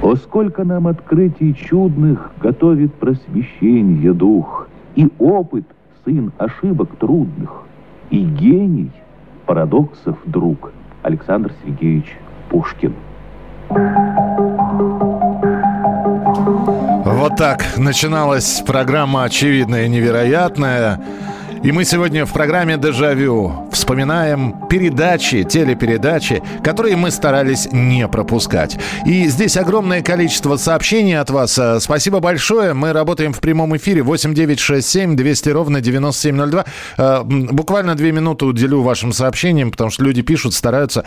О, 0.02 0.16
сколько 0.16 0.64
нам 0.64 0.88
открытий 0.88 1.54
чудных 1.54 2.32
готовит 2.40 2.94
просвещение 2.94 4.12
дух, 4.12 4.68
И 4.96 5.08
опыт— 5.18 5.64
сын 6.04 6.32
ошибок 6.38 6.96
трудных, 6.98 7.62
и 8.10 8.24
гений— 8.24 8.90
парадоксов 9.46 10.16
друг. 10.24 10.72
Александр 11.02 11.52
Сергеевич 11.62 12.16
Пушкин. 12.50 12.94
Вот 17.04 17.36
так 17.36 17.64
начиналась 17.76 18.62
программа 18.66 19.24
«Очевидное 19.24 19.84
и 19.84 19.88
невероятное». 19.88 21.00
И 21.66 21.72
мы 21.72 21.84
сегодня 21.84 22.24
в 22.24 22.32
программе 22.32 22.76
«Дежавю» 22.76 23.68
вспоминаем 23.72 24.68
передачи, 24.70 25.42
телепередачи, 25.42 26.40
которые 26.62 26.94
мы 26.94 27.10
старались 27.10 27.66
не 27.72 28.06
пропускать. 28.06 28.78
И 29.04 29.26
здесь 29.26 29.56
огромное 29.56 30.00
количество 30.00 30.58
сообщений 30.58 31.18
от 31.18 31.28
вас. 31.28 31.58
Э, 31.58 31.80
Спасибо 31.80 32.20
большое. 32.20 32.72
Мы 32.72 32.92
работаем 32.92 33.32
в 33.32 33.40
прямом 33.40 33.76
эфире 33.78 34.04
8967 34.04 35.16
200 35.16 35.48
ровно 35.48 35.80
9702. 35.80 36.64
Э, 36.98 37.22
Буквально 37.24 37.96
две 37.96 38.12
минуты 38.12 38.44
уделю 38.44 38.82
вашим 38.82 39.12
сообщениям, 39.12 39.72
потому 39.72 39.90
что 39.90 40.04
люди 40.04 40.22
пишут, 40.22 40.54
стараются. 40.54 41.04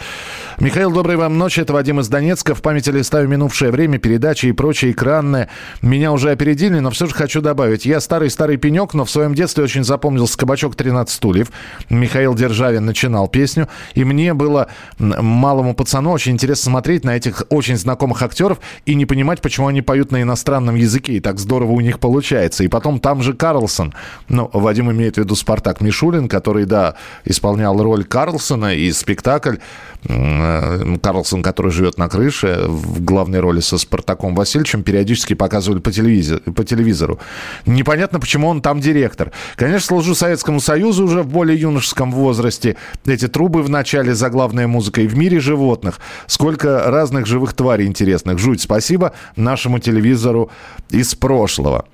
Михаил, 0.59 0.91
доброй 0.91 1.15
вам 1.15 1.37
ночи. 1.37 1.61
Это 1.61 1.71
Вадим 1.71 2.01
из 2.01 2.09
Донецка. 2.09 2.53
В 2.53 2.61
памяти 2.61 2.89
листаю 2.89 3.29
минувшее 3.29 3.71
время, 3.71 3.97
передачи 3.97 4.47
и 4.47 4.51
прочее 4.51 4.91
экранное. 4.91 5.47
Меня 5.81 6.11
уже 6.11 6.31
опередили, 6.31 6.79
но 6.79 6.91
все 6.91 7.05
же 7.05 7.13
хочу 7.13 7.39
добавить. 7.39 7.85
Я 7.85 8.01
старый-старый 8.01 8.57
пенек, 8.57 8.93
но 8.93 9.05
в 9.05 9.09
своем 9.09 9.33
детстве 9.33 9.63
очень 9.63 9.85
запомнился 9.85 10.37
«Кабачок 10.49 10.75
13 10.75 11.13
стульев». 11.13 11.51
Михаил 11.91 12.33
Державин 12.33 12.83
начинал 12.83 13.27
песню. 13.27 13.67
И 13.93 14.03
мне 14.03 14.33
было, 14.33 14.67
малому 14.97 15.75
пацану, 15.75 16.09
очень 16.09 16.31
интересно 16.31 16.71
смотреть 16.71 17.05
на 17.05 17.15
этих 17.15 17.43
очень 17.49 17.77
знакомых 17.77 18.23
актеров 18.23 18.57
и 18.87 18.95
не 18.95 19.05
понимать, 19.05 19.41
почему 19.41 19.67
они 19.67 19.83
поют 19.83 20.11
на 20.11 20.23
иностранном 20.23 20.73
языке. 20.73 21.13
И 21.13 21.19
так 21.19 21.37
здорово 21.37 21.73
у 21.73 21.81
них 21.81 21.99
получается. 21.99 22.63
И 22.63 22.67
потом 22.67 22.99
там 22.99 23.21
же 23.21 23.33
Карлсон. 23.33 23.93
Ну, 24.27 24.49
Вадим 24.51 24.91
имеет 24.91 25.15
в 25.15 25.19
виду 25.19 25.35
Спартак 25.35 25.81
Мишулин, 25.81 26.27
который, 26.27 26.65
да, 26.65 26.95
исполнял 27.25 27.79
роль 27.79 28.03
Карлсона 28.03 28.73
и 28.73 28.91
спектакль 28.91 29.57
Карлсон, 30.03 31.43
который 31.43 31.71
живет 31.71 31.97
на 31.97 32.07
крыше, 32.07 32.63
в 32.67 33.03
главной 33.03 33.39
роли 33.39 33.59
со 33.59 33.77
Спартаком 33.77 34.33
Васильевичем, 34.35 34.83
периодически 34.83 35.33
показывали 35.33 35.79
по 35.79 35.91
телевизору. 35.91 36.41
По 36.53 36.63
телевизору. 36.63 37.19
Непонятно, 37.65 38.19
почему 38.19 38.47
он 38.47 38.61
там 38.61 38.79
директор. 38.79 39.31
Конечно, 39.55 39.87
служу 39.87 40.15
Советскому 40.15 40.59
Союзу 40.61 41.05
уже 41.05 41.23
в 41.23 41.27
более 41.27 41.59
юношеском 41.59 42.11
возрасте. 42.11 42.77
Эти 43.05 43.27
трубы 43.27 43.61
в 43.61 43.69
начале, 43.69 44.15
заглавная 44.15 44.67
музыка. 44.67 45.01
И 45.01 45.07
в 45.07 45.17
мире 45.17 45.39
животных. 45.39 45.99
Сколько 46.27 46.89
разных 46.89 47.25
живых 47.25 47.53
тварей 47.53 47.87
интересных. 47.87 48.39
Жуть, 48.39 48.61
спасибо 48.61 49.13
нашему 49.35 49.79
телевизору 49.79 50.49
из 50.89 51.13
прошлого. 51.15 51.85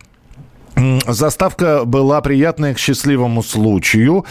Заставка 1.08 1.86
была 1.86 2.22
приятная 2.22 2.74
к 2.74 2.80
счастливому 2.80 3.44
случаю. 3.44 4.26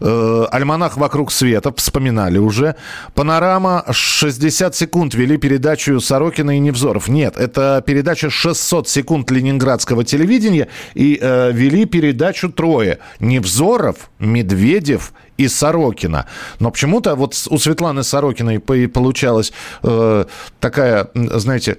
Э, 0.00 0.46
Альманах 0.50 0.96
«Вокруг 0.96 1.30
света» 1.30 1.72
вспоминали 1.76 2.38
уже. 2.38 2.76
Панорама 3.14 3.84
60 3.90 4.74
секунд 4.74 5.14
вели 5.14 5.36
передачу 5.36 6.00
Сорокина 6.00 6.56
и 6.56 6.58
Невзоров. 6.58 7.08
Нет, 7.08 7.36
это 7.36 7.82
передача 7.86 8.30
600 8.30 8.88
секунд 8.88 9.30
ленинградского 9.30 10.04
телевидения. 10.04 10.68
И 10.94 11.18
э, 11.20 11.52
вели 11.52 11.84
передачу 11.84 12.50
трое. 12.50 12.98
Невзоров, 13.18 14.10
Медведев 14.18 15.12
и 15.44 15.48
Сорокина. 15.48 16.24
Но 16.58 16.70
почему-то 16.70 17.14
вот 17.14 17.34
у 17.50 17.58
Светланы 17.58 18.02
Сорокиной 18.02 18.58
по- 18.58 18.88
получалась 18.88 19.52
э, 19.82 20.24
такая, 20.60 21.08
знаете, 21.14 21.76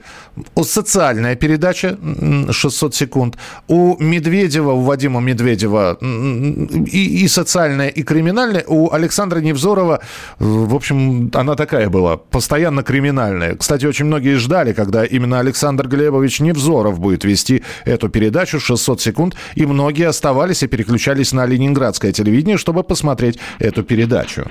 социальная 0.64 1.36
передача 1.36 1.88
м, 2.02 2.52
600 2.52 2.96
секунд. 2.96 3.38
У 3.68 3.96
Медведева, 4.00 4.72
у 4.72 4.82
Вадима 4.82 5.22
Медведева 5.22 5.98
и, 6.02 7.24
и 7.24 7.28
социальная, 7.28 7.88
и 7.90 8.04
криминальная. 8.04 8.64
У 8.68 8.92
Александра 8.92 9.40
Невзорова, 9.40 10.00
э, 10.40 10.44
в 10.44 10.76
общем, 10.76 11.30
она 11.34 11.56
такая 11.56 11.90
была, 11.90 12.18
постоянно 12.18 12.84
криминальная. 12.84 13.56
Кстати, 13.56 13.86
очень 13.86 14.06
многие 14.06 14.38
ждали, 14.38 14.74
когда 14.74 15.06
именно 15.06 15.40
Александр 15.40 15.88
Глебович 15.88 16.40
Невзоров 16.40 17.00
будет 17.00 17.24
вести 17.26 17.64
эту 17.86 18.10
передачу 18.10 18.60
600 18.60 19.02
секунд, 19.02 19.36
и 19.56 19.66
многие 19.66 20.08
оставались 20.08 20.64
и 20.64 20.68
переключались 20.68 21.34
на 21.34 21.46
ленинградское 21.46 22.12
телевидение, 22.12 22.58
чтобы 22.58 22.84
посмотреть 22.84 23.40
эту 23.60 23.84
передачу. 23.84 24.50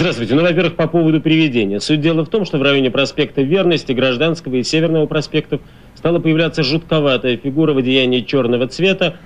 Здравствуйте. 0.00 0.34
Ну, 0.34 0.42
во-первых, 0.42 0.76
по 0.76 0.86
поводу 0.86 1.20
приведения. 1.20 1.78
Суть 1.78 2.00
дела 2.00 2.24
в 2.24 2.28
том, 2.28 2.44
что 2.44 2.58
в 2.58 2.62
районе 2.62 2.90
проспекта 2.90 3.42
Верности, 3.42 3.92
Гражданского 3.92 4.54
и 4.54 4.62
Северного 4.62 5.06
проспектов 5.06 5.60
стала 5.94 6.18
появляться 6.20 6.62
жутковатая 6.62 7.36
фигура 7.36 7.74
в 7.74 7.78
одеянии 7.78 8.20
черного 8.20 8.66
цвета, 8.66 9.16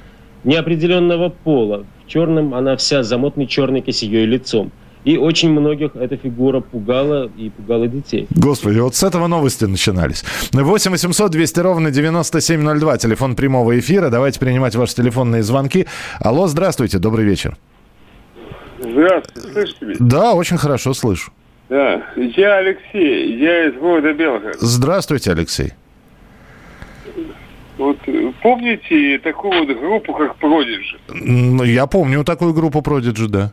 неопределенного 0.42 1.28
пола. 1.28 1.86
В 2.04 2.10
черном 2.10 2.54
она 2.54 2.76
вся 2.76 3.04
замотной 3.04 3.46
черной 3.46 3.82
кисеей 3.82 4.26
лицом. 4.26 4.72
И 5.04 5.18
очень 5.18 5.50
многих 5.50 5.94
эта 5.96 6.16
фигура 6.16 6.60
пугала 6.60 7.30
и 7.36 7.50
пугала 7.50 7.86
детей. 7.86 8.26
Господи, 8.30 8.78
вот 8.78 8.94
с 8.94 9.02
этого 9.02 9.26
новости 9.26 9.64
начинались. 9.66 10.24
8 10.52 10.90
800 10.90 11.30
200 11.30 11.60
ровно 11.60 11.90
9702, 11.90 12.98
телефон 12.98 13.36
прямого 13.36 13.78
эфира. 13.78 14.08
Давайте 14.08 14.40
принимать 14.40 14.74
ваши 14.74 14.94
телефонные 14.94 15.42
звонки. 15.42 15.86
Алло, 16.20 16.46
здравствуйте, 16.46 16.98
добрый 16.98 17.26
вечер. 17.26 17.56
Здравствуйте, 18.78 19.52
слышите 19.52 19.84
меня? 19.84 19.96
Да, 20.00 20.32
очень 20.32 20.56
хорошо 20.56 20.94
слышу. 20.94 21.32
Да, 21.68 22.02
я 22.16 22.56
Алексей, 22.56 23.38
я 23.38 23.68
из 23.68 23.74
города 23.74 24.12
Белгород. 24.12 24.56
Здравствуйте, 24.60 25.32
Алексей. 25.32 25.72
Вот 27.76 27.98
э, 28.06 28.32
помните 28.42 29.18
такую 29.18 29.66
вот 29.66 29.78
группу, 29.78 30.14
как 30.14 30.36
Продиджи? 30.36 30.98
Я 31.66 31.86
помню 31.86 32.24
такую 32.24 32.54
группу 32.54 32.80
Prodigy, 32.80 33.26
да. 33.26 33.52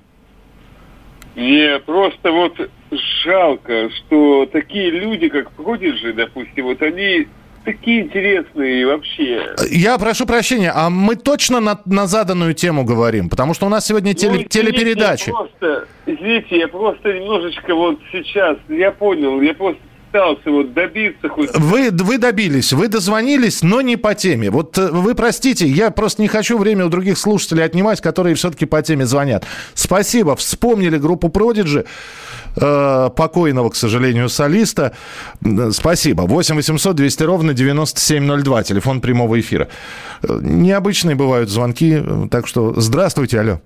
Мне 1.41 1.80
просто 1.80 2.32
вот 2.32 2.54
жалко, 3.23 3.89
что 3.89 4.45
такие 4.51 4.91
люди, 4.91 5.27
как 5.30 5.51
Продиджи, 5.54 6.13
допустим, 6.13 6.65
вот 6.65 6.82
они 6.82 7.27
такие 7.65 8.01
интересные 8.01 8.86
вообще. 8.86 9.56
Я 9.69 9.97
прошу 9.97 10.25
прощения, 10.25 10.71
а 10.75 10.89
мы 10.89 11.15
точно 11.15 11.60
на, 11.60 11.80
на 11.86 12.06
заданную 12.08 12.54
тему 12.54 12.84
говорим? 12.84 13.30
Потому 13.30 13.54
что 13.54 13.65
у 13.65 13.69
нас 13.69 13.86
сегодня 13.86 14.13
теле- 14.13 14.30
Ну, 14.30 14.36
извините, 14.36 14.49
телепередачи. 14.49 15.30
Я 15.30 15.36
просто, 15.36 15.88
извините, 16.06 16.58
я 16.60 16.67
просто 16.67 17.13
немножечко 17.13 17.75
вот 17.75 17.99
сейчас, 18.12 18.58
я 18.69 18.91
понял, 18.91 19.41
я 19.41 19.54
просто 19.54 19.82
пытался 20.12 20.50
вот 20.52 20.74
добиться 20.74 21.30
хоть... 21.30 21.56
Вы, 21.58 21.89
вы 21.91 22.17
добились, 22.17 22.74
вы 22.74 22.88
дозвонились, 22.88 23.63
но 23.63 23.82
не 23.82 23.95
по 23.95 24.13
теме. 24.13 24.50
Вот 24.50 24.78
э, 24.78 24.89
вы 24.91 25.15
простите, 25.15 25.67
я 25.67 25.91
просто 25.91 26.21
не 26.21 26.28
хочу 26.28 26.58
время 26.58 26.86
у 26.86 26.89
других 26.89 27.17
слушателей 27.17 27.63
отнимать, 27.63 28.02
которые 28.02 28.36
все-таки 28.36 28.65
по 28.65 28.82
теме 28.82 29.06
звонят. 29.06 29.45
Спасибо, 29.74 30.36
вспомнили 30.36 30.97
группу 30.97 31.30
Продиджи, 31.30 31.86
э, 32.56 33.10
покойного, 33.15 33.69
к 33.69 33.76
сожалению, 33.76 34.30
солиста. 34.30 34.93
Э, 35.43 35.71
Спасибо. 35.71 36.24
8 36.24 36.56
800 36.56 36.95
200 36.95 37.24
ровно 37.24 37.54
9702, 37.54 38.63
телефон 38.63 39.02
прямого 39.02 39.39
эфира. 39.39 39.69
Необычные 40.24 41.15
бывают 41.15 41.50
звонки, 41.50 42.02
так 42.30 42.47
что 42.47 42.80
здравствуйте, 42.80 43.39
алло. 43.39 43.62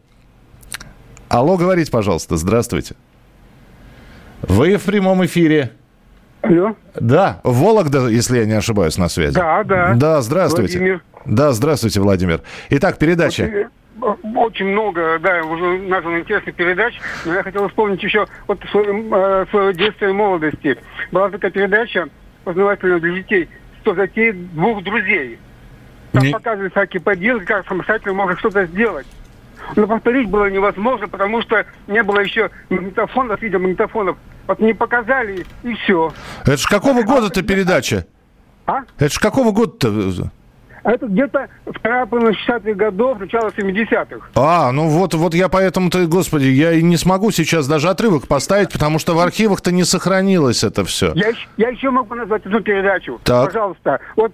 Алло, 1.27 1.57
говорите, 1.57 1.91
пожалуйста, 1.91 2.37
здравствуйте. 2.37 2.95
Вы 4.41 4.77
в 4.77 4.83
прямом 4.83 5.25
эфире. 5.25 5.71
Алло. 6.45 6.75
Да, 6.93 7.39
Вологда, 7.43 8.07
если 8.07 8.37
я 8.37 8.45
не 8.45 8.53
ошибаюсь, 8.53 8.97
на 8.97 9.09
связи. 9.09 9.33
Да, 9.33 9.63
да. 9.63 9.93
Да, 9.95 10.21
здравствуйте. 10.21 10.77
Владимир. 10.77 11.01
Да, 11.25 11.51
здравствуйте, 11.53 11.99
Владимир. 12.01 12.41
Итак, 12.69 12.99
передача. 12.99 13.69
очень 14.35 14.67
много, 14.67 15.17
да, 15.19 15.43
уже 15.43 15.79
названо 15.79 16.19
интересных 16.19 16.53
передач, 16.53 16.99
но 17.25 17.33
я 17.33 17.41
хотел 17.43 17.67
вспомнить 17.67 18.03
еще 18.03 18.27
вот 18.47 18.59
свое, 18.69 19.03
э, 19.11 19.45
свое 19.49 19.73
детство 19.73 20.05
и 20.05 20.11
молодости. 20.11 20.77
Была 21.11 21.29
такая 21.31 21.49
передача 21.49 22.07
познавательная 22.43 22.99
для 22.99 23.15
детей 23.15 23.49
«Сто 23.81 23.95
затей 23.95 24.33
двух 24.33 24.83
друзей». 24.83 25.39
Там 26.11 26.23
Не- 26.23 26.31
показывали 26.31 26.69
всякие 26.69 27.01
поделки, 27.01 27.45
как 27.45 27.67
самостоятельно 27.67 28.13
можно 28.13 28.37
что-то 28.37 28.65
сделать. 28.67 29.07
Но 29.75 29.87
повторить 29.87 30.29
было 30.29 30.49
невозможно, 30.51 31.07
потому 31.07 31.41
что 31.41 31.65
не 31.87 32.03
было 32.03 32.19
еще 32.19 32.51
магнитофонов, 32.69 33.41
видеомагнитофонов. 33.41 34.17
Вот 34.47 34.59
не 34.59 34.73
показали, 34.73 35.45
и 35.63 35.73
все. 35.73 36.11
Это 36.43 36.57
ж 36.57 36.65
какого 36.65 37.03
года-то 37.03 37.41
передача? 37.41 38.05
А? 38.65 38.81
Это 38.97 39.13
ж 39.13 39.19
какого 39.19 39.51
года-то? 39.51 40.31
Это 40.83 41.07
где-то 41.07 41.47
вторая 41.65 42.05
половина 42.05 42.29
60-х 42.29 42.73
годов, 42.73 43.19
начало 43.19 43.49
70-х. 43.49 44.27
А, 44.35 44.71
ну 44.71 44.87
вот, 44.87 45.15
вот 45.15 45.33
я 45.33 45.49
поэтому-то, 45.49 46.05
господи, 46.05 46.45
я 46.45 46.73
и 46.73 46.83
не 46.83 46.95
смогу 46.95 47.31
сейчас 47.31 47.67
даже 47.67 47.89
отрывок 47.89 48.27
поставить, 48.27 48.71
потому 48.71 48.99
что 48.99 49.15
в 49.15 49.19
архивах-то 49.19 49.71
не 49.71 49.83
сохранилось 49.83 50.63
это 50.63 50.85
все. 50.85 51.11
Я, 51.15 51.31
я 51.57 51.69
еще 51.69 51.89
могу 51.89 52.13
назвать 52.13 52.45
одну 52.45 52.61
передачу. 52.61 53.19
Так. 53.23 53.47
Пожалуйста. 53.47 53.99
Вот 54.15 54.31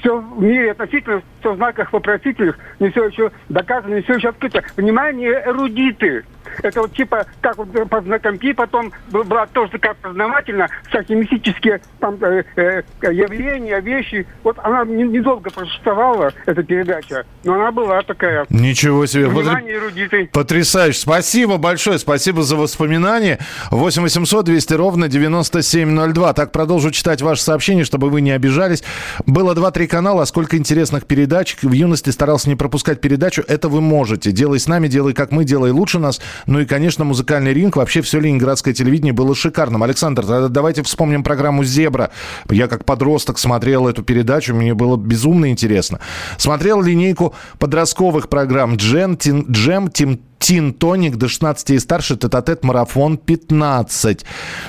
все 0.00 0.18
в 0.18 0.42
мире 0.42 0.72
относительно, 0.72 1.22
все 1.40 1.52
в 1.52 1.56
знаках 1.56 1.92
вопросительных, 1.92 2.58
не 2.80 2.90
все 2.90 3.04
еще 3.06 3.30
доказано, 3.48 3.94
не 3.94 4.02
все 4.02 4.14
еще 4.14 4.28
открыто. 4.28 4.62
Внимание, 4.76 5.42
эрудиты. 5.46 6.24
Это 6.62 6.80
вот 6.80 6.94
типа, 6.94 7.26
как 7.40 7.58
вот 7.58 7.68
по 7.90 8.00
знакам 8.00 8.38
пи, 8.38 8.52
потом 8.52 8.90
была 9.10 9.46
тоже 9.46 9.70
такая 9.72 9.94
познавательная, 9.94 10.68
всякие 10.88 11.18
мистические 11.18 11.80
там 12.00 12.16
э, 12.24 12.42
э, 12.56 12.82
явления, 13.02 13.80
вещи. 13.80 14.26
Вот 14.42 14.56
она 14.62 14.84
не- 14.84 15.04
недолго 15.04 15.50
просуществовала, 15.50 16.32
эта 16.46 16.62
передача, 16.62 17.24
но 17.44 17.54
она 17.54 17.70
была 17.70 18.00
такая. 18.02 18.46
Ничего 18.48 19.04
себе. 19.06 19.26
Внимание, 19.28 19.74
эрудиты. 19.76 20.30
Потрясающе. 20.32 20.98
Спасибо 20.98 21.58
большое. 21.58 21.98
Спасибо 21.98 22.42
за 22.42 22.56
воспоминания. 22.56 23.38
8 23.70 24.02
800 24.02 24.44
200 24.46 24.74
ровно 24.74 25.08
9702. 25.08 26.32
Так 26.32 26.50
продолжу 26.52 26.90
читать 26.90 27.22
ваши 27.22 27.42
сообщения, 27.42 27.84
чтобы 27.84 28.08
вы 28.10 28.20
не 28.20 28.30
обижались. 28.30 28.82
Было 29.26 29.54
2-3 29.54 29.86
канала, 29.86 30.22
а 30.22 30.26
сколько 30.26 30.56
интересных 30.56 31.06
передач. 31.06 31.27
В 31.62 31.72
юности 31.72 32.10
старался 32.10 32.48
не 32.48 32.56
пропускать 32.56 33.00
передачу. 33.00 33.44
Это 33.46 33.68
вы 33.68 33.80
можете. 33.80 34.32
Делай 34.32 34.58
с 34.58 34.66
нами, 34.66 34.88
делай 34.88 35.12
как 35.12 35.30
мы, 35.30 35.44
делай 35.44 35.70
лучше 35.70 35.98
нас. 35.98 36.20
Ну 36.46 36.60
и, 36.60 36.64
конечно, 36.64 37.04
музыкальный 37.04 37.52
ринг. 37.52 37.76
Вообще 37.76 38.02
все 38.02 38.20
ленинградское 38.20 38.74
телевидение 38.74 39.12
было 39.12 39.34
шикарным. 39.34 39.82
Александр, 39.82 40.48
давайте 40.48 40.82
вспомним 40.82 41.22
программу 41.22 41.64
«Зебра». 41.64 42.10
Я 42.50 42.68
как 42.68 42.84
подросток 42.84 43.38
смотрел 43.38 43.88
эту 43.88 44.02
передачу. 44.02 44.54
Мне 44.54 44.74
было 44.74 44.96
безумно 44.96 45.50
интересно. 45.50 46.00
Смотрел 46.36 46.82
линейку 46.82 47.34
подростковых 47.58 48.28
программ 48.28 48.76
«Джем», 48.76 49.16
«Тин», 49.16 49.44
«Джем», 49.50 49.90
«Тим», 49.90 50.20
Тин 50.38 50.72
Тоник 50.72 51.16
до 51.16 51.28
16 51.28 51.70
и 51.70 51.78
старше, 51.78 52.16
тет 52.16 52.64
марафон 52.64 53.18
15. 53.18 54.24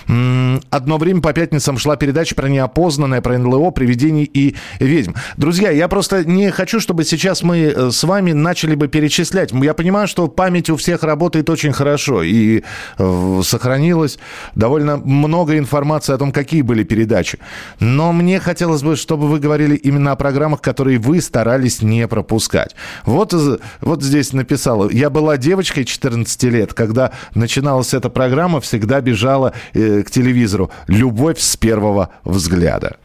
М, 0.08 0.62
Одно 0.72 0.98
время 0.98 1.22
по 1.22 1.32
пятницам 1.34 1.78
шла 1.78 1.96
передача 1.96 2.36
про 2.36 2.48
неопознанное, 2.50 3.22
про 3.22 3.38
НЛО, 3.38 3.72
привидений 3.72 4.24
и 4.24 4.56
ведьм. 4.80 5.14
Друзья, 5.38 5.70
я 5.70 5.88
просто 5.88 6.26
не 6.28 6.50
хочу, 6.52 6.80
чтобы 6.80 7.04
сейчас 7.04 7.44
мы 7.44 7.58
э, 7.60 7.92
с 7.92 8.04
вами 8.04 8.32
начали 8.34 8.76
бы 8.76 8.88
перечислять. 8.88 9.52
Я 9.52 9.74
понимаю, 9.74 10.08
что 10.08 10.28
память 10.28 10.70
у 10.70 10.76
всех 10.76 11.04
работает 11.04 11.50
очень 11.50 11.72
хорошо 11.72 12.24
и 12.24 12.64
э, 12.98 13.42
сохранилось 13.44 14.18
довольно 14.56 14.98
много 14.98 15.58
информации 15.58 16.14
о 16.14 16.18
том, 16.18 16.32
какие 16.32 16.62
были 16.64 16.84
передачи. 16.84 17.38
Но 17.80 18.12
мне 18.12 18.40
хотелось 18.40 18.82
бы, 18.84 18.96
чтобы 18.96 19.28
вы 19.28 19.40
говорили 19.40 19.76
именно 19.76 20.12
о 20.12 20.16
программах, 20.16 20.62
которые 20.62 20.98
вы 20.98 21.22
старались 21.22 21.82
не 21.82 22.08
пропускать. 22.08 22.76
Вот, 23.06 23.34
из- 23.34 23.60
вот 23.82 24.04
здесь 24.04 24.34
написала. 24.34 24.90
Я 24.90 25.10
была 25.10 25.38
девочкой 25.38 25.59
14 25.64 26.44
лет, 26.44 26.74
когда 26.74 27.12
начиналась 27.36 27.94
эта 27.94 28.10
программа, 28.10 28.62
всегда 28.62 29.02
бежала 29.02 29.54
э, 29.74 30.04
к 30.04 30.12
телевизору. 30.12 30.72
Любовь 30.88 31.40
с 31.40 31.58
первого 31.58 32.10
взгляда. 32.24 32.98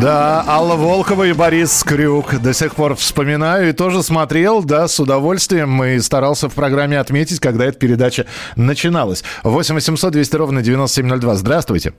Да, 0.00 0.44
Алла 0.46 0.76
Волкова 0.76 1.24
и 1.24 1.32
Борис 1.32 1.72
Скрюк. 1.72 2.40
До 2.40 2.52
сих 2.52 2.76
пор 2.76 2.94
вспоминаю 2.94 3.70
и 3.70 3.72
тоже 3.72 4.02
смотрел, 4.02 4.62
да, 4.62 4.86
с 4.86 5.00
удовольствием. 5.00 5.82
И 5.82 5.98
старался 5.98 6.48
в 6.48 6.54
программе 6.54 6.98
отметить, 7.00 7.40
когда 7.40 7.64
эта 7.64 7.78
передача 7.78 8.26
начиналась. 8.54 9.24
8 9.42 9.74
800 9.74 10.12
200 10.12 10.36
ровно 10.36 10.62
9702. 10.62 11.34
Здравствуйте. 11.34 11.94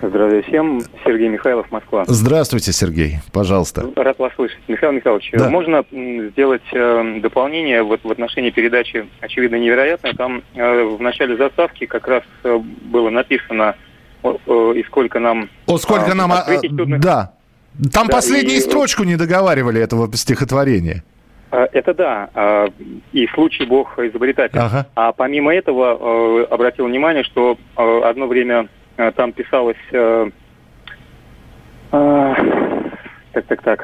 Здравия 0.00 0.40
всем. 0.42 0.80
Сергей 1.04 1.28
Михайлов, 1.28 1.70
Москва. 1.70 2.04
Здравствуйте, 2.06 2.72
Сергей. 2.72 3.18
Пожалуйста. 3.32 3.84
Рад 3.96 4.18
вас 4.18 4.32
слышать. 4.34 4.60
Михаил 4.66 4.92
Михайлович, 4.92 5.30
Да. 5.34 5.50
можно 5.50 5.84
сделать 6.30 6.62
э, 6.72 7.18
дополнение 7.20 7.82
вот 7.82 8.00
в 8.02 8.10
отношении 8.10 8.48
передачи 8.48 9.06
«Очевидно 9.20 9.56
невероятно». 9.56 10.14
Там 10.14 10.42
э, 10.54 10.82
в 10.84 11.02
начале 11.02 11.36
заставки 11.36 11.84
как 11.84 12.08
раз 12.08 12.22
э, 12.44 12.58
было 12.58 13.10
написано, 13.10 13.74
и 14.22 14.84
сколько 14.86 15.18
нам... 15.18 15.48
О, 15.66 15.78
сколько 15.78 16.12
а, 16.12 16.14
нам... 16.14 16.32
а. 16.32 16.44
Да. 16.98 17.32
Там 17.92 18.08
Да, 18.08 18.14
последнюю 18.14 18.58
и- 18.58 18.60
строчку 18.60 19.04
не 19.04 19.16
договаривали 19.16 19.80
этого 19.80 20.14
стихотворения. 20.14 21.02
А, 21.50 21.66
Это 21.72 21.94
да, 21.94 22.30
а, 22.34 22.68
и 23.12 23.26
случай 23.28 23.64
Бог 23.64 23.98
изобретатель. 23.98 24.58
Ага. 24.58 24.86
А 24.94 25.12
помимо 25.12 25.52
этого 25.54 25.98
э, 26.40 26.44
обратил 26.50 26.86
внимание, 26.86 27.24
что 27.24 27.58
э, 27.76 28.00
одно 28.04 28.26
время 28.26 28.68
э, 28.96 29.10
там 29.12 29.32
писалось... 29.32 29.76
э, 29.92 30.30
так, 31.90 33.46
так, 33.46 33.62
так, 33.62 33.80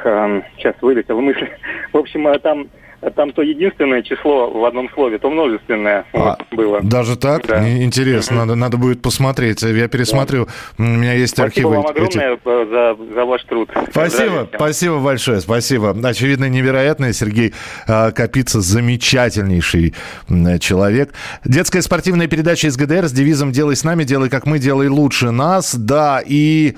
сейчас 0.57 0.75
вылетела 0.81 1.20
мысль. 1.20 1.49
В 1.92 1.96
общем, 1.96 2.38
там, 2.40 2.68
там 3.11 3.33
то 3.33 3.42
единственное 3.42 4.03
число 4.03 4.51
в 4.51 4.64
одном 4.64 4.90
слове, 4.95 5.19
то 5.19 5.31
множественное 5.31 6.05
вот, 6.12 6.38
было. 6.51 6.81
Даже 6.83 7.16
так? 7.16 7.47
Да. 7.47 7.66
Интересно, 7.83 8.37
надо, 8.38 8.55
надо 8.55 8.77
будет 8.77 9.03
посмотреть. 9.03 9.62
Я 9.62 9.88
пересмотрю. 9.88 10.49
У 10.79 10.83
меня 10.83 11.12
есть 11.14 11.35
Спасибо 11.37 11.47
архивы. 11.47 11.77
вам 11.77 11.87
эти- 11.87 12.19
огромное 12.19 12.38
э, 12.45 12.97
за, 12.99 13.14
за 13.14 13.25
ваш 13.25 13.45
труд. 13.45 13.71
Спасибо, 13.90 14.49
спасибо 14.55 14.99
большое, 14.99 15.40
спасибо. 15.40 15.97
Очевидно, 16.03 16.49
невероятное. 16.49 17.12
Сергей 17.12 17.55
э, 17.87 18.11
Капица 18.12 18.61
замечательнейший 18.61 19.95
м, 20.29 20.59
человек. 20.59 21.12
Детская 21.45 21.83
спортивная 21.83 22.27
передача 22.27 22.69
из 22.69 22.77
ГДР 22.77 23.07
с 23.09 23.12
девизом 23.12 23.53
«Делай 23.53 23.77
с 23.77 23.85
нами, 23.85 24.05
делай 24.05 24.29
как 24.29 24.47
мы, 24.47 24.59
делай 24.59 24.88
лучше 24.88 25.31
нас». 25.31 25.75
Да, 25.75 26.23
и... 26.27 26.77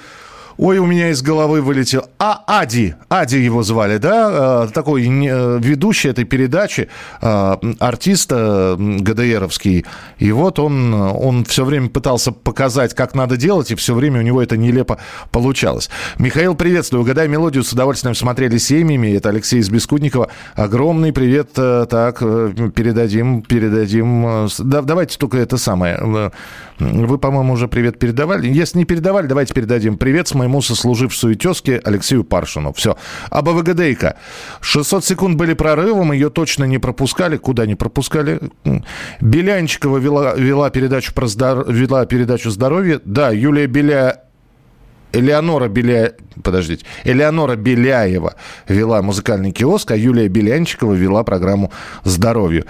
Ой, 0.59 0.79
у 0.79 0.87
меня 0.87 1.11
из 1.11 1.23
головы 1.23 1.62
вылетел. 1.62 2.07
А, 2.18 2.42
Ади. 2.49 2.97
Ади 3.09 3.37
его 3.37 3.62
звали, 3.62 3.99
да? 3.99 4.64
Э, 4.66 4.73
такой 4.75 5.07
э, 5.07 5.59
ведущий 5.61 6.09
этой 6.09 6.25
передачи, 6.25 6.88
э, 7.23 7.57
артист 7.79 8.33
ГДРовский. 8.33 9.87
И 10.18 10.33
вот 10.33 10.59
он, 10.59 10.92
он 10.92 11.44
все 11.44 11.64
время 11.64 11.88
пытался 11.88 12.33
показать, 12.33 12.92
как 12.92 13.14
надо 13.14 13.37
делать, 13.37 13.71
и 13.71 13.77
все 13.77 13.94
время 13.94 14.18
у 14.18 14.23
него 14.23 14.42
это 14.42 14.57
нелепо 14.57 14.99
получалось. 15.31 15.90
Михаил, 16.18 16.57
приветствую. 16.57 17.03
Угадай 17.03 17.29
мелодию. 17.29 17.62
С 17.62 17.73
удовольствием 17.73 18.16
смотрели 18.16 18.59
семьями. 18.59 19.16
Это 19.16 19.29
Алексей 19.29 19.61
из 19.61 19.71
Бескудникова. 19.71 20.29
Огромный 20.57 21.12
привет. 21.12 21.53
Так, 21.53 22.18
передадим, 22.18 23.42
передадим. 23.42 24.49
да, 24.59 24.83
давайте 24.83 25.18
только 25.18 25.38
это 25.38 25.57
самое. 25.57 26.33
Вы, 26.81 27.18
по-моему, 27.18 27.55
уже 27.55 27.68
привет 27.68 27.99
передавали. 27.99 28.49
Если 28.49 28.79
не 28.79 28.85
передавали, 28.85 29.27
давайте 29.27 29.55
передадим 29.55 29.97
привет 29.99 30.27
с 30.29 30.35
моему 30.49 30.63
сослужившую 30.63 31.37
тезке 31.37 31.81
Алексею 31.85 32.25
Паршину. 32.25 32.73
Все. 32.73 32.97
А 33.31 33.43
БВГДейка. 33.43 34.17
600 34.61 35.05
секунд 35.05 35.37
были 35.37 35.55
прорывом, 35.55 36.13
ее 36.13 36.31
точно 36.31 36.65
не 36.65 36.79
пропускали. 36.79 37.37
Куда 37.37 37.67
не 37.67 37.75
пропускали? 37.75 38.41
Белянчикова 39.21 39.99
вела, 39.99 40.35
вела, 40.35 40.71
передачу 40.71 41.13
про 41.15 41.27
здор... 41.27 41.71
вела 41.71 42.07
передачу 42.07 42.51
здоровья. 42.51 43.01
Да, 43.05 43.31
Юлия 43.31 43.67
Беля... 43.67 44.23
Элеонора 45.13 45.69
Беля... 45.69 46.15
Подождите. 46.43 46.85
Элеонора 47.05 47.57
Беляева 47.57 48.35
вела 48.69 49.03
музыкальный 49.03 49.53
киоск, 49.53 49.91
а 49.91 49.97
Юлия 49.97 50.29
Белянчикова 50.29 50.95
вела 50.95 51.25
программу 51.25 51.73
«Здоровью». 52.05 52.65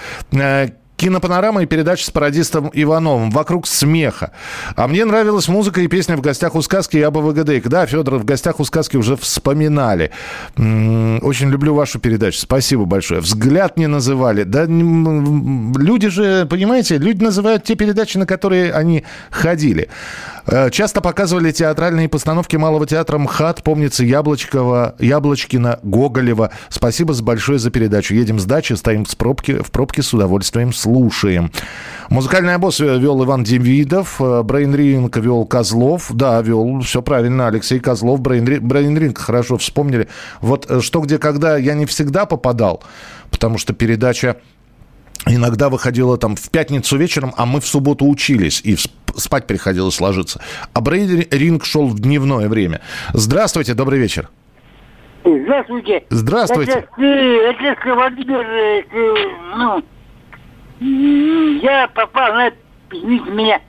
Кинопанорама 0.99 1.63
и 1.63 1.67
передача 1.67 2.05
с 2.05 2.11
пародистом 2.11 2.71
Ивановым 2.75 3.31
«Вокруг 3.31 3.69
смеха». 3.69 4.33
А 4.75 4.89
мне 4.89 5.05
нравилась 5.05 5.47
музыка 5.47 5.81
и 5.81 5.87
песня 5.87 6.17
«В 6.17 6.21
гостях 6.21 6.57
у 6.57 6.61
сказки» 6.61 6.97
и 6.97 7.03
Аба 7.03 7.21
ВГД. 7.21 7.69
Да, 7.69 7.87
Федор, 7.87 8.17
«В 8.19 8.25
гостях 8.25 8.59
у 8.59 8.65
сказки» 8.65 8.97
уже 8.97 9.17
вспоминали. 9.17 10.11
Очень 10.57 11.51
люблю 11.51 11.73
вашу 11.73 12.01
передачу. 12.01 12.41
Спасибо 12.41 12.85
большое. 12.85 13.21
«Взгляд» 13.21 13.77
не 13.77 13.87
называли. 13.87 14.43
Да, 14.43 14.65
люди 14.65 16.09
же, 16.09 16.47
понимаете, 16.47 16.99
люди 16.99 17.23
называют 17.23 17.63
те 17.63 17.77
передачи, 17.77 18.19
на 18.19 18.27
которые 18.27 18.73
они 18.73 19.05
ходили. 19.31 19.89
Э, 20.47 20.69
Часто 20.71 21.01
показывали 21.01 21.53
театральные 21.53 22.09
постановки 22.09 22.57
Малого 22.57 22.87
театра 22.87 23.19
МХАТ. 23.19 23.63
Помнится 23.63 24.05
Яблочкова, 24.05 24.97
Яблочкина, 24.99 25.79
Гоголева. 25.85 26.51
Спасибо 26.71 27.15
большое 27.23 27.61
за 27.61 27.71
передачу. 27.71 28.15
Едем 28.15 28.41
с 28.41 28.45
дачи, 28.47 28.73
стоим 28.73 29.05
в 29.05 29.17
пробке, 29.17 29.63
в 29.63 29.71
пробке 29.71 30.03
с 30.03 30.13
удовольствием 30.13 30.73
слушаем. 30.73 30.88
Музыкальный 32.11 32.55
обоз 32.55 32.81
вел 32.81 33.23
Иван 33.23 33.45
Демидов. 33.45 34.21
э, 34.21 34.43
Брейнринг 34.43 35.17
вел 35.19 35.45
Козлов. 35.45 36.11
Да, 36.11 36.41
вел, 36.41 36.81
все 36.81 37.03
правильно. 37.03 37.49
Алексей 37.49 37.81
Козлов. 37.81 38.21
Брейнри- 38.21 38.61
Брейнринг 38.61 39.19
хорошо 39.19 39.59
вспомнили. 39.59 40.09
Вот 40.41 40.67
э, 40.71 40.81
что, 40.81 41.01
где, 41.01 41.19
когда 41.19 41.57
я 41.59 41.75
не 41.75 41.85
всегда 41.87 42.25
попадал, 42.25 42.83
потому 43.31 43.59
что 43.59 43.75
передача 43.75 44.37
иногда 45.27 45.69
выходила 45.69 46.17
там 46.17 46.35
в 46.37 46.49
пятницу 46.51 46.97
вечером, 46.97 47.35
а 47.37 47.45
мы 47.45 47.61
в 47.61 47.67
субботу 47.67 48.07
учились, 48.07 48.63
и 48.65 48.77
спать 49.17 49.47
приходилось 49.47 50.01
ложиться. 50.01 50.41
А 50.73 50.81
брейн-ринг 50.81 51.65
шел 51.65 51.87
в 51.89 51.99
дневное 52.01 52.49
время. 52.49 52.81
Здравствуйте, 53.13 53.75
добрый 53.75 53.99
вечер. 53.99 54.31
Здравствуйте. 55.25 56.05
Здравствуйте. 56.09 56.73
Это, 56.73 57.03
э, 57.03 57.51
Отец 57.51 57.79
Владимир, 57.85 58.41
э, 58.41 58.83
ну, 59.59 59.83
я 60.81 61.89
попал 61.95 62.33
на, 62.35 62.51
извините 62.91 63.31
меня, 63.31 63.61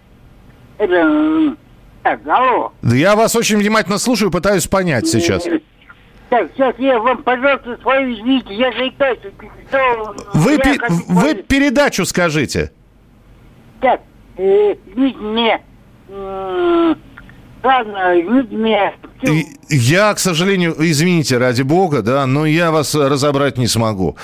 это, 0.78 1.56
так, 2.04 2.20
алло. 2.28 2.74
Да 2.82 2.96
Я 2.96 3.16
вас 3.16 3.36
очень 3.36 3.58
внимательно 3.58 3.98
слушаю, 3.98 4.32
пытаюсь 4.32 4.68
понять 4.68 5.08
сейчас. 5.08 5.46
Так, 6.30 6.52
сейчас 6.54 6.76
я 6.78 7.00
вам, 7.00 7.24
пожалуйста, 7.24 7.78
свою, 7.82 8.14
извините, 8.14 8.54
я 8.54 8.72
заикаюсь. 8.72 9.18
что 9.68 10.16
Вы, 10.36 10.58
пе- 10.60 10.78
хочу 10.78 10.94
вы 11.08 11.34
передачу 11.36 12.06
скажите. 12.06 12.72
Так, 13.82 14.02
э, 14.38 14.76
извините 14.86 15.20
меня. 15.20 15.62
Ладно, 17.64 18.22
извините 18.22 18.56
меня. 18.56 18.94
Я, 19.70 20.14
к 20.14 20.20
сожалению, 20.20 20.76
извините, 20.80 21.38
ради 21.38 21.62
бога, 21.62 22.02
да, 22.02 22.26
но 22.26 22.46
я 22.46 22.72
вас 22.72 22.96
разобрать 22.96 23.58
не 23.58 23.68
смогу. 23.68 24.16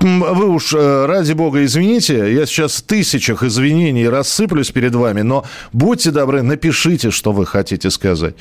Вы 0.00 0.48
уж, 0.48 0.72
э, 0.72 1.06
ради 1.06 1.34
бога, 1.34 1.62
извините, 1.62 2.32
я 2.32 2.46
сейчас 2.46 2.76
в 2.76 2.82
тысячах 2.82 3.42
извинений 3.42 4.08
рассыплюсь 4.08 4.70
перед 4.70 4.94
вами, 4.94 5.20
но 5.20 5.44
будьте 5.74 6.10
добры, 6.10 6.40
напишите, 6.40 7.10
что 7.10 7.32
вы 7.32 7.44
хотите 7.44 7.90
сказать. 7.90 8.34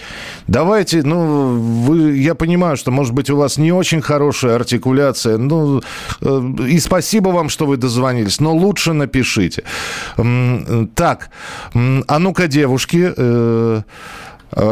Давайте, 0.48 1.04
ну, 1.04 1.60
вы, 1.60 2.18
я 2.18 2.34
понимаю, 2.34 2.78
что, 2.78 2.92
может 2.92 3.14
быть, 3.14 3.30
у 3.30 3.36
вас 3.36 3.58
не 3.58 3.74
очень 3.74 4.02
хорошая 4.02 4.56
артикуляция, 4.56 5.38
ну, 5.38 5.82
э, 6.22 6.42
и 6.70 6.80
спасибо 6.80 7.30
вам, 7.30 7.50
что 7.50 7.66
вы 7.66 7.76
дозвонились, 7.76 8.40
но 8.40 8.56
лучше 8.56 8.94
напишите. 8.94 9.64
Так, 10.96 11.30
а 11.74 12.20
ну-ка, 12.20 12.48
девушки, 12.48 13.14
Э, 13.18 13.82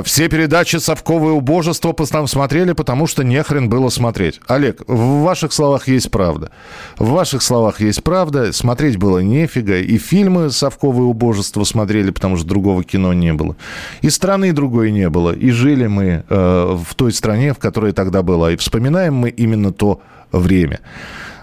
Все 0.04 0.28
передачи 0.28 0.78
«Совковое 0.78 1.34
убожество» 1.34 1.94
смотрели, 2.26 2.74
потому 2.74 3.08
что 3.08 3.24
не 3.24 3.42
хрен 3.44 3.70
было 3.70 3.90
смотреть. 3.90 4.42
Олег, 4.48 4.82
в 4.88 5.22
ваших 5.22 5.54
словах 5.54 5.88
есть 5.88 6.10
правда. 6.10 6.52
В 6.98 7.10
ваших 7.10 7.42
словах 7.42 7.80
есть 7.80 8.04
правда. 8.04 8.54
Смотреть 8.54 8.98
было 8.98 9.20
нефига. 9.20 9.80
И 9.80 9.98
фильмы 9.98 10.50
«Совковое 10.50 11.06
убожество» 11.06 11.64
смотрели, 11.64 12.12
потому 12.12 12.38
что 12.38 12.48
другого 12.48 12.84
кино 12.84 13.14
не 13.14 13.34
было. 13.34 13.56
И 14.02 14.10
страны 14.10 14.52
другой 14.52 14.92
не 14.92 15.10
было. 15.10 15.32
И 15.32 15.52
жили 15.52 15.88
мы 15.88 16.24
э, 16.28 16.78
в 16.88 16.96
той 16.96 17.12
стране, 17.12 17.54
в 17.54 17.60
которой 17.60 17.92
тогда 17.92 18.24
была. 18.24 18.52
И 18.52 18.56
вспоминаем 18.56 19.14
мы 19.14 19.30
именно 19.30 19.72
то 19.72 20.02
время. 20.32 20.80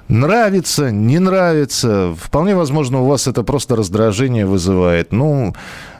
Нравится, 0.09 0.91
не 0.91 1.19
нравится. 1.19 2.15
Вполне 2.21 2.55
возможно, 2.55 3.01
у 3.01 3.07
вас 3.07 3.27
это 3.27 3.43
просто 3.43 3.75
раздражение 3.75 4.45
вызывает. 4.45 5.13
Ну, 5.13 5.55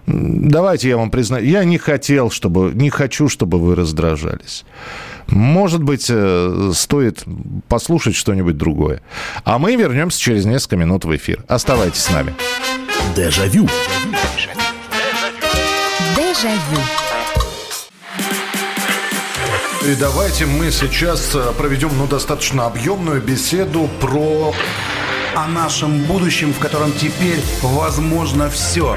давайте 0.07 0.89
я 0.89 0.97
вам 0.97 1.11
признаю. 1.11 1.47
Я 1.47 1.65
не 1.65 1.79
хотел, 1.79 2.31
чтобы, 2.31 2.73
не 2.75 2.91
хочу, 2.91 3.29
чтобы 3.29 3.59
вы 3.59 3.75
раздражались. 3.75 4.65
Может 5.29 5.83
быть, 5.83 6.07
э, 6.11 6.73
стоит 6.75 7.25
послушать 7.69 8.15
что-нибудь 8.15 8.57
другое. 8.57 9.01
А 9.45 9.59
мы 9.59 9.75
вернемся 9.77 10.21
через 10.21 10.45
несколько 10.45 10.77
минут 10.77 11.05
в 11.05 11.17
эфир. 11.17 11.45
Оставайтесь 11.49 12.03
с 12.03 12.11
нами. 12.11 12.35
Дежавю. 13.17 13.69
Дежавю. 16.17 16.81
И 19.87 19.95
давайте 19.97 20.47
мы 20.47 20.71
сейчас 20.71 21.35
э, 21.35 21.53
проведем 21.59 21.91
ну, 21.99 22.07
достаточно 22.07 22.67
объемную 22.67 23.21
беседу 23.21 23.89
про... 24.01 24.55
О 25.37 25.49
нашем 25.49 26.05
будущем, 26.05 26.53
в 26.53 26.61
котором 26.61 26.93
теперь 26.93 27.41
возможно 27.61 28.49
все. 28.49 28.97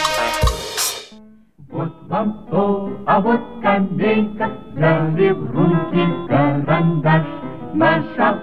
а 3.11 3.19
вот 3.19 3.41
скамейка, 3.59 4.49
взяли 4.73 5.31
в 5.31 5.51
руки 5.51 6.03
карандаш. 6.29 7.25
Наша 7.73 8.39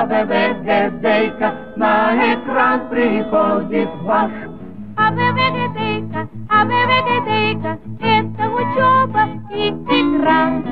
АБВГДейка 0.00 1.48
на 1.74 2.14
экран 2.34 2.88
приходит 2.88 3.88
ваш. 4.02 4.30
АБВГДейка, 4.96 6.28
АБВГДейка, 6.48 7.78
это 8.00 8.44
учеба 8.60 9.24
и 9.52 9.70
игра. 9.70 10.62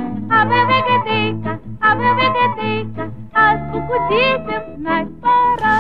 АБВГДейка, 0.40 1.58
АБВГДейка, 1.80 3.04
азбуку 3.34 3.94
детям 4.10 4.62
знать 4.76 5.08
пора. 5.20 5.76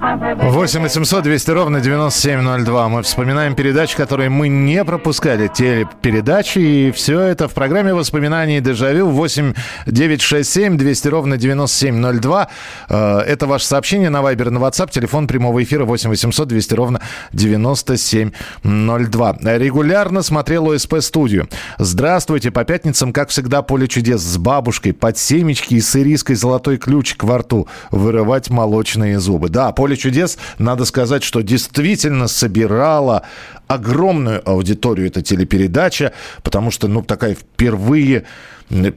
8 0.00 0.82
800 0.82 1.24
200 1.24 1.50
ровно 1.50 1.80
9702. 1.80 2.88
Мы 2.88 3.02
вспоминаем 3.02 3.56
передачи, 3.56 3.96
которые 3.96 4.30
мы 4.30 4.46
не 4.48 4.84
пропускали. 4.84 5.48
Телепередачи. 5.48 6.60
И 6.60 6.92
все 6.92 7.18
это 7.20 7.48
в 7.48 7.54
программе 7.54 7.92
воспоминаний 7.92 8.60
«Дежавю» 8.60 9.08
8 9.08 9.54
967 9.86 10.78
200 10.78 11.08
ровно 11.08 11.36
9702. 11.36 12.48
Э, 12.88 13.18
Это 13.26 13.48
ваше 13.48 13.66
сообщение 13.66 14.08
на 14.08 14.22
Вайбер, 14.22 14.50
на 14.50 14.58
WhatsApp. 14.58 14.92
Телефон 14.92 15.26
прямого 15.26 15.64
эфира 15.64 15.84
8 15.84 16.10
800 16.10 16.46
200 16.46 16.74
ровно 16.74 17.00
9702. 17.32 19.36
Регулярно 19.42 20.22
смотрел 20.22 20.70
ОСП-студию. 20.70 21.48
Здравствуйте. 21.78 22.52
По 22.52 22.64
пятницам, 22.64 23.12
как 23.12 23.30
всегда, 23.30 23.62
поле 23.62 23.88
чудес 23.88 24.20
с 24.20 24.38
бабушкой. 24.38 24.92
Под 24.92 25.18
семечки 25.18 25.74
и 25.74 25.80
с 25.80 25.96
ириской 25.96 26.36
золотой 26.36 26.76
ключик 26.76 27.24
во 27.24 27.38
рту. 27.38 27.66
Вырывать 27.90 28.48
молочные 28.48 29.18
зубы. 29.18 29.48
Да, 29.48 29.72
поле 29.72 29.87
чудес, 29.96 30.38
надо 30.58 30.84
сказать, 30.84 31.22
что 31.22 31.40
действительно 31.42 32.28
собирала 32.28 33.22
огромную 33.66 34.42
аудиторию 34.48 35.08
эта 35.08 35.22
телепередача, 35.22 36.12
потому 36.42 36.70
что, 36.70 36.88
ну, 36.88 37.02
такая 37.02 37.34
впервые 37.34 38.24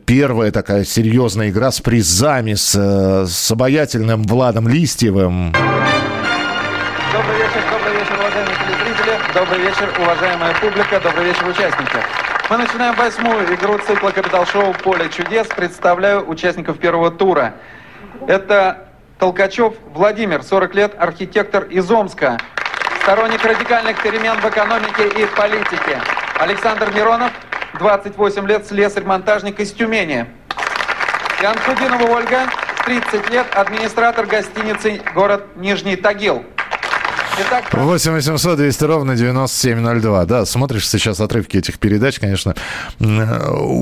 первая 0.05 0.51
такая 0.51 0.83
серьезная 0.83 1.49
игра 1.49 1.71
с 1.71 1.79
призами, 1.79 2.55
с, 2.55 2.75
с 2.75 3.51
обаятельным 3.51 4.23
Владом 4.23 4.67
Листьевым. 4.67 5.53
Добрый 7.13 7.37
вечер, 7.37 7.61
добрый 7.71 7.93
вечер, 7.93 8.13
уважаемые 8.19 8.55
телезрители. 8.57 9.19
Добрый 9.33 9.59
вечер, 9.59 9.93
уважаемая 10.01 10.53
публика. 10.59 10.99
Добрый 11.01 11.25
вечер, 11.25 11.47
участники. 11.47 11.97
Мы 12.49 12.57
начинаем 12.57 12.95
восьмую 12.95 13.53
игру 13.55 13.79
цикла 13.87 14.09
«Капитал-шоу. 14.09 14.73
Поле 14.83 15.09
чудес». 15.09 15.47
Представляю 15.47 16.29
участников 16.29 16.77
первого 16.79 17.09
тура. 17.09 17.55
Это 18.27 18.89
Толкачев 19.21 19.75
Владимир, 19.93 20.41
40 20.41 20.73
лет, 20.73 20.95
архитектор 20.97 21.65
из 21.65 21.91
Омска. 21.91 22.39
Сторонник 23.03 23.45
радикальных 23.45 24.01
перемен 24.01 24.35
в 24.41 24.49
экономике 24.49 25.09
и 25.09 25.27
политике. 25.27 26.01
Александр 26.39 26.91
Миронов, 26.91 27.29
28 27.77 28.47
лет, 28.47 28.65
слесарь-монтажник 28.65 29.59
из 29.59 29.73
Тюмени. 29.73 30.25
Ян 31.39 31.55
Худинова 31.59 32.15
Ольга, 32.15 32.49
30 32.83 33.29
лет, 33.29 33.45
администратор 33.53 34.25
гостиницы 34.25 34.99
«Город 35.13 35.45
Нижний 35.55 35.97
Тагил». 35.97 36.43
Итак, 37.39 37.73
8 37.73 38.11
800 38.11 38.57
200 38.57 38.83
ровно 38.83 39.15
9702. 39.15 40.25
Да, 40.25 40.45
смотришь 40.45 40.87
сейчас 40.87 41.19
отрывки 41.21 41.57
этих 41.57 41.79
передач, 41.79 42.19
конечно, 42.19 42.55
э, 42.99 43.03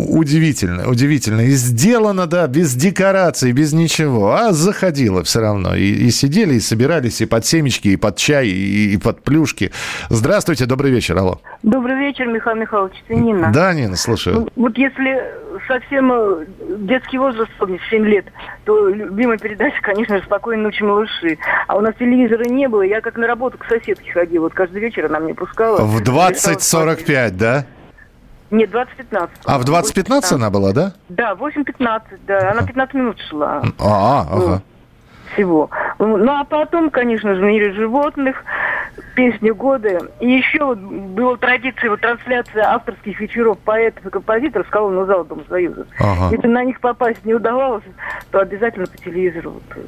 удивительно, 0.08 0.88
удивительно. 0.88 1.42
И 1.42 1.52
сделано, 1.52 2.28
да, 2.28 2.48
без 2.48 2.74
декораций, 2.76 3.52
без 3.52 3.74
ничего. 3.74 4.34
А 4.34 4.52
заходило 4.52 5.24
все 5.24 5.40
равно. 5.42 5.76
И, 5.76 5.84
и 5.84 6.12
сидели, 6.12 6.56
и 6.56 6.60
собирались, 6.60 7.22
и 7.22 7.26
под 7.26 7.46
семечки, 7.46 7.90
и 7.90 7.96
под 7.98 8.18
чай, 8.18 8.48
и, 8.48 8.94
и 8.94 8.98
под 8.98 9.24
плюшки. 9.24 9.72
Здравствуйте, 10.10 10.66
добрый 10.66 10.92
вечер, 10.92 11.18
алло. 11.18 11.42
Добрый 11.64 11.98
вечер, 11.98 12.28
Михаил 12.28 12.58
Михайлович, 12.58 12.94
это 13.08 13.20
Нина. 13.20 13.52
Да, 13.52 13.74
Нина, 13.74 13.96
слушаю. 13.96 14.42
Ну, 14.42 14.50
Вот 14.56 14.78
если 14.78 15.22
совсем 15.68 16.12
э, 16.12 16.46
детский 16.80 17.18
возраст 17.18 17.52
вспомнить, 17.52 17.82
7 17.90 18.06
лет, 18.06 18.26
то 18.66 18.90
любимая 18.90 19.38
передача, 19.38 19.82
конечно 19.82 20.18
же, 20.18 20.24
«Спокойной 20.24 20.64
ночи, 20.64 20.84
малыши». 20.84 21.38
А 21.68 21.78
у 21.78 21.82
нас 21.82 21.96
телевизора 21.96 22.44
не 22.46 22.68
было, 22.68 22.82
я 22.82 23.02
как 23.02 23.18
на 23.18 23.28
работу 23.28 23.58
к 23.58 23.66
соседке 23.66 24.12
ходила. 24.12 24.44
Вот 24.44 24.54
каждый 24.54 24.82
вечер 24.82 25.06
она 25.06 25.20
мне 25.20 25.34
пускала. 25.34 25.82
В 25.82 26.02
20.45, 26.02 27.30
да? 27.32 27.66
Нет, 28.52 28.72
20.15. 28.72 29.30
А 29.46 29.60
в 29.60 29.64
20.15 29.64 30.36
она 30.36 30.50
была, 30.50 30.74
да? 30.74 30.94
Да, 31.10 31.34
8.15, 31.34 32.02
да. 32.26 32.52
Она 32.52 32.66
15 32.66 32.96
минут 32.96 33.18
шла. 33.30 33.62
А, 33.80 34.22
ага. 34.22 34.62
Всего. 35.34 35.70
Ну, 36.00 36.32
а 36.32 36.44
потом, 36.44 36.90
конечно 36.90 37.36
же, 37.36 37.42
мире 37.42 37.74
животных, 37.74 38.44
песни 39.16 39.50
года. 39.50 40.00
И 40.20 40.30
еще 40.30 40.64
вот 40.64 40.78
была 40.78 41.38
традиция 41.38 41.90
вот 41.90 42.02
трансляция 42.02 42.64
авторских 42.64 43.20
вечеров 43.20 43.58
поэтов 43.60 44.06
и 44.06 44.10
композиторов 44.10 44.68
с 44.68 44.70
колонного 44.70 45.06
зала 45.06 45.26
Дома 45.26 45.44
Союза. 45.50 45.86
Ага. 46.00 46.36
Если 46.36 46.48
на 46.48 46.64
них 46.64 46.80
попасть 46.80 47.26
не 47.26 47.34
удавалось, 47.34 47.84
то 48.32 48.40
обязательно 48.40 48.88
по 48.88 48.98
телевизору 48.98 49.52
вот, 49.52 49.64
э, 49.76 49.82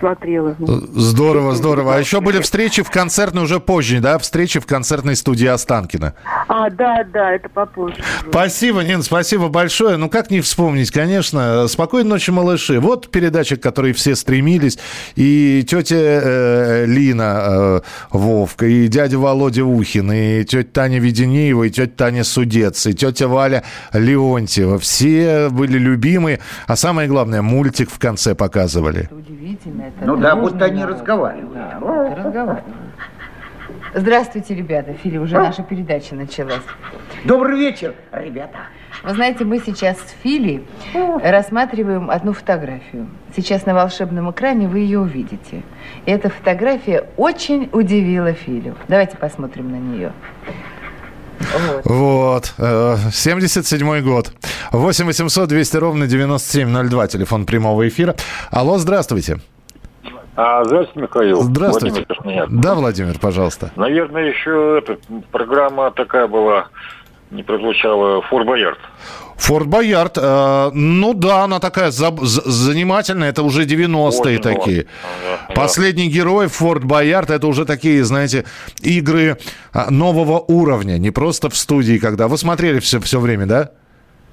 смотрела. 0.00 0.56
Здорово, 0.58 1.54
здорово. 1.54 1.94
А 1.94 1.98
еще 1.98 2.20
были 2.20 2.40
встречи 2.40 2.82
в 2.82 2.90
концертной 2.90 3.44
уже 3.44 3.60
позже, 3.60 4.00
да? 4.00 4.18
Встречи 4.18 4.58
в 4.58 4.66
концертной 4.66 5.14
студии 5.14 5.46
Останкина. 5.46 6.14
А, 6.48 6.70
да, 6.70 7.04
да, 7.04 7.32
это 7.32 7.48
попозже. 7.48 8.02
Спасибо, 8.28 8.80
Нин, 8.80 9.02
спасибо 9.02 9.48
большое. 9.48 9.96
Ну, 9.96 10.08
как 10.08 10.30
не 10.30 10.40
вспомнить, 10.40 10.90
конечно. 10.90 11.68
«Спокойной 11.68 12.08
ночи, 12.08 12.30
малыши». 12.30 12.80
Вот 12.80 13.10
передача, 13.10 13.56
к 13.56 13.60
которой 13.60 13.92
все 13.92 14.16
стремились. 14.16 14.78
И 15.14 15.64
тетя 15.68 15.96
э, 15.96 16.84
Лина 16.86 17.42
э, 17.48 17.80
Вовка, 18.10 18.66
и 18.66 18.88
дядя 18.88 19.18
Володя 19.18 19.64
Ухин, 19.64 20.10
и 20.12 20.44
тетя 20.44 20.68
Таня 20.72 20.98
Веденеева, 20.98 21.64
и 21.64 21.70
тетя 21.70 21.92
Таня 21.94 22.24
Судец, 22.24 22.86
и 22.86 22.94
тетя 22.94 23.28
Валя 23.28 23.62
Леонтьева. 23.92 24.78
Все 24.78 25.48
были 25.50 25.78
любимые. 25.78 26.40
А 26.66 26.76
самое 26.76 27.08
главное, 27.08 27.42
мультик 27.42 27.90
в 27.90 27.98
конце 27.98 28.34
показывали. 28.34 29.08
Удивительно. 29.10 29.89
Это 29.98 30.06
Ну 30.06 30.16
да, 30.16 30.36
будто 30.36 30.64
они 30.64 30.80
народ. 30.80 30.96
разговаривают. 30.96 31.52
Да, 31.54 31.78
вот 31.80 32.18
разговаривают. 32.18 32.64
Здравствуйте, 33.94 34.54
ребята. 34.54 34.92
Фили, 34.94 35.18
уже 35.18 35.36
наша 35.36 35.62
передача 35.62 36.14
началась. 36.14 36.62
Добрый 37.24 37.58
вечер, 37.58 37.94
ребята. 38.12 38.58
Вы 39.02 39.14
знаете, 39.14 39.44
мы 39.44 39.58
сейчас 39.58 39.96
с 39.98 40.14
Фили 40.22 40.64
рассматриваем 41.24 42.10
одну 42.10 42.32
фотографию. 42.32 43.08
Сейчас 43.34 43.66
на 43.66 43.74
волшебном 43.74 44.30
экране 44.30 44.68
вы 44.68 44.80
ее 44.80 45.00
увидите. 45.00 45.62
И 46.06 46.10
эта 46.10 46.28
фотография 46.30 47.04
очень 47.16 47.68
удивила 47.72 48.32
Филю. 48.32 48.76
Давайте 48.88 49.16
посмотрим 49.16 49.70
на 49.72 49.76
нее. 49.76 50.12
Вот. 51.84 52.54
э, 52.58 52.96
77-й 53.10 54.02
год. 54.02 54.32
8 54.72 55.06
800 55.06 55.48
200 55.48 55.76
ровно 55.78 56.06
9702. 56.06 57.06
Телефон 57.08 57.46
прямого 57.46 57.88
эфира. 57.88 58.14
Алло, 58.50 58.78
здравствуйте. 58.78 59.38
А, 60.42 60.64
здравствуйте, 60.64 61.00
Михаил. 61.02 61.42
Здравствуйте. 61.42 62.06
Владимир. 62.24 62.46
Да, 62.48 62.74
Владимир, 62.74 63.18
пожалуйста. 63.18 63.70
Наверное, 63.76 64.30
еще 64.30 64.78
эта 64.82 64.98
программа 65.30 65.90
такая 65.90 66.28
была, 66.28 66.68
не 67.30 67.42
прозвучала, 67.42 68.22
Фор 68.22 68.44
Боярд. 68.44 68.78
Форт 69.36 69.66
Боярд, 69.66 70.16
э, 70.16 70.70
ну 70.72 71.12
да, 71.14 71.44
она 71.44 71.60
такая 71.60 71.90
заб- 71.90 72.24
з- 72.24 72.42
занимательная, 72.44 73.30
это 73.30 73.42
уже 73.42 73.64
90-е 73.64 74.38
Очень 74.38 74.42
такие. 74.42 74.86
да. 75.48 75.54
Последний 75.54 76.08
герой 76.08 76.46
Форт 76.48 76.84
Боярд, 76.84 77.30
это 77.30 77.46
уже 77.46 77.64
такие, 77.66 78.02
знаете, 78.04 78.44
игры 78.80 79.36
а, 79.72 79.90
нового 79.90 80.38
уровня, 80.40 80.98
не 80.98 81.10
просто 81.10 81.48
в 81.50 81.56
студии, 81.56 81.98
когда... 81.98 82.28
Вы 82.28 82.36
смотрели 82.38 82.80
все, 82.80 82.98
все 83.00 83.18
время, 83.18 83.46
да? 83.46 83.70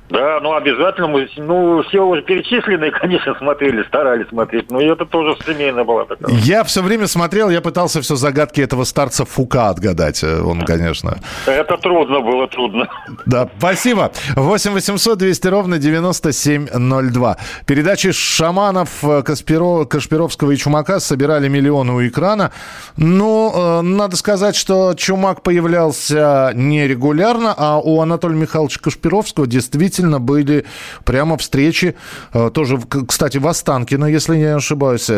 Да, 0.09 0.39
ну 0.41 0.53
обязательно 0.53 1.07
мы, 1.07 1.27
ну, 1.35 1.83
все 1.83 1.99
уже 2.05 2.21
перечисленные, 2.21 2.91
конечно, 2.99 3.35
смотрели, 3.35 3.83
старались 3.83 4.27
смотреть, 4.29 4.71
но 4.71 4.79
это 4.79 5.05
тоже 5.05 5.35
семейная 5.45 5.83
была 5.83 6.05
такая. 6.05 6.33
Я 6.37 6.63
все 6.63 6.81
время 6.81 7.07
смотрел, 7.07 7.49
я 7.49 7.59
пытался 7.61 8.01
все 8.01 8.15
загадки 8.15 8.61
этого 8.61 8.85
старца 8.85 9.25
Фука 9.25 9.69
отгадать. 9.69 10.23
Э, 10.23 10.41
Он, 10.41 10.61
конечно... 10.61 11.17
Это 11.45 11.77
трудно 11.77 12.21
было, 12.21 12.47
трудно. 12.47 12.87
Да, 13.25 13.49
спасибо. 13.57 14.11
8 14.35 14.71
800 14.71 15.17
200 15.17 15.47
ровно 15.47 15.77
9702. 15.77 17.37
Передачи 17.65 18.11
шаманов 18.11 19.03
э, 19.03 19.23
Каспиро, 19.23 19.85
Кашпировского 19.85 20.51
и 20.51 20.57
Чумака 20.57 20.99
собирали 20.99 21.47
миллионы 21.49 21.93
у 21.93 22.07
экрана. 22.07 22.51
Но 22.95 23.79
э, 23.79 23.81
надо 23.81 24.15
сказать, 24.15 24.55
что 24.55 24.93
Чумак 24.95 25.41
появлялся 25.41 26.51
нерегулярно, 26.53 27.53
а 27.57 27.79
у 27.79 27.99
Анатолия 27.99 28.35
Михайловича 28.35 28.79
Кашпировского 28.81 29.47
действительно 29.47 29.96
были 30.19 30.65
прямо 31.03 31.37
встречи. 31.37 31.95
э, 32.33 32.49
тоже, 32.53 32.79
кстати, 33.07 33.37
в 33.37 33.47
Останкино, 33.47 34.05
если 34.05 34.37
не 34.37 34.55
ошибаюсь. 34.55 35.09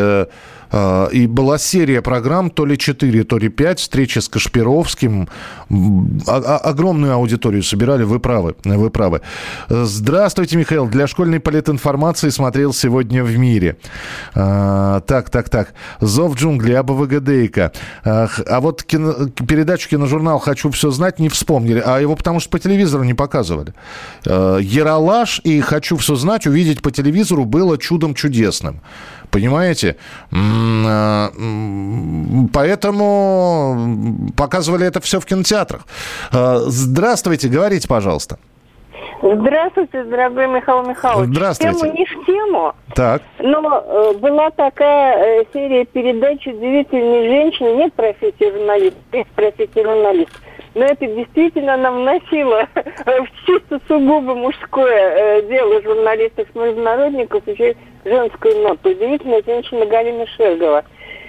Э, 0.72 1.08
э, 1.12 1.14
И 1.16 1.26
была 1.26 1.58
серия 1.58 2.00
программ, 2.02 2.50
то 2.50 2.66
ли 2.66 2.76
4, 2.78 3.24
то 3.24 3.38
ли 3.38 3.48
5, 3.48 3.78
встречи 3.80 4.18
с 4.18 4.28
Кашпировским. 4.28 5.28
Огромную 6.26 7.12
аудиторию 7.14 7.62
собирали, 7.62 8.02
вы 8.04 8.18
правы, 8.20 8.54
вы 8.64 8.90
правы. 8.90 9.20
Э, 9.68 9.84
Здравствуйте, 9.84 10.56
Михаил. 10.56 10.86
Для 10.88 11.06
школьной 11.06 11.40
политинформации 11.40 12.28
смотрел 12.30 12.72
сегодня 12.72 13.24
в 13.24 13.36
мире. 13.38 13.76
А, 14.34 15.00
Так, 15.00 15.30
так, 15.30 15.48
так. 15.48 15.74
Зов 16.00 16.36
джунглей, 16.36 16.76
АБВГДейка. 16.78 17.72
А 18.04 18.60
вот 18.60 18.82
кино- 18.82 19.28
передачу 19.48 19.88
киножурнал 19.88 20.38
«Хочу 20.38 20.70
все 20.70 20.90
знать» 20.90 21.18
не 21.18 21.28
вспомнили, 21.28 21.82
а 21.84 21.98
его 22.00 22.16
потому 22.16 22.40
что 22.40 22.50
по 22.50 22.58
телевизору 22.58 23.04
не 23.04 23.14
показывали. 23.14 23.72
Э, 24.26 24.58
Яралаш 24.60 25.40
и 25.44 25.60
«Хочу 25.60 25.96
все 25.96 26.14
знать» 26.16 26.46
увидеть 26.46 26.82
по 26.82 26.90
телевизору 26.90 27.44
было 27.44 27.78
чудом 27.78 28.14
чудесным. 28.14 28.80
Понимаете? 29.30 29.96
М, 30.32 32.48
Поэтому 32.52 34.28
показывали 34.36 34.86
это 34.86 35.00
все 35.00 35.20
в 35.20 35.24
кинотеатрах. 35.24 35.82
Э, 36.32 36.62
Здравствуйте, 36.66 37.48
говорите, 37.48 37.88
пожалуйста. 37.88 38.38
Здравствуйте, 39.22 40.04
дорогой 40.04 40.48
Михаил 40.48 40.82
Михайлович. 40.82 41.28
Здравствуйте. 41.28 41.78
Тему 41.78 41.92
не 41.92 42.04
в 42.06 42.26
тему, 42.26 42.74
Так. 42.94 43.22
но 43.38 43.84
э, 43.86 44.12
была 44.18 44.50
такая 44.50 45.42
э, 45.42 45.44
серия 45.52 45.84
передач 45.84 46.46
«Удивительные 46.46 47.28
женщины». 47.28 47.76
Нет 47.76 47.92
профессии 47.92 48.50
журналист, 48.50 48.96
есть 49.12 49.28
профессия 49.30 49.84
журналист. 49.84 50.30
Но 50.74 50.84
это 50.84 51.06
действительно 51.06 51.76
нам 51.76 52.02
вносило 52.02 52.66
в 53.04 53.46
чисто 53.46 53.80
сугубо 53.86 54.34
мужское 54.34 55.38
э, 55.38 55.48
дело 55.48 55.82
журналистов-международников 55.82 57.46
еще 57.46 57.72
и 57.72 57.76
женскую 58.08 58.62
ноту. 58.62 58.90
Удивительная 58.90 59.42
женщина 59.44 59.84
Галина 59.84 60.26
Шергова. 60.28 60.84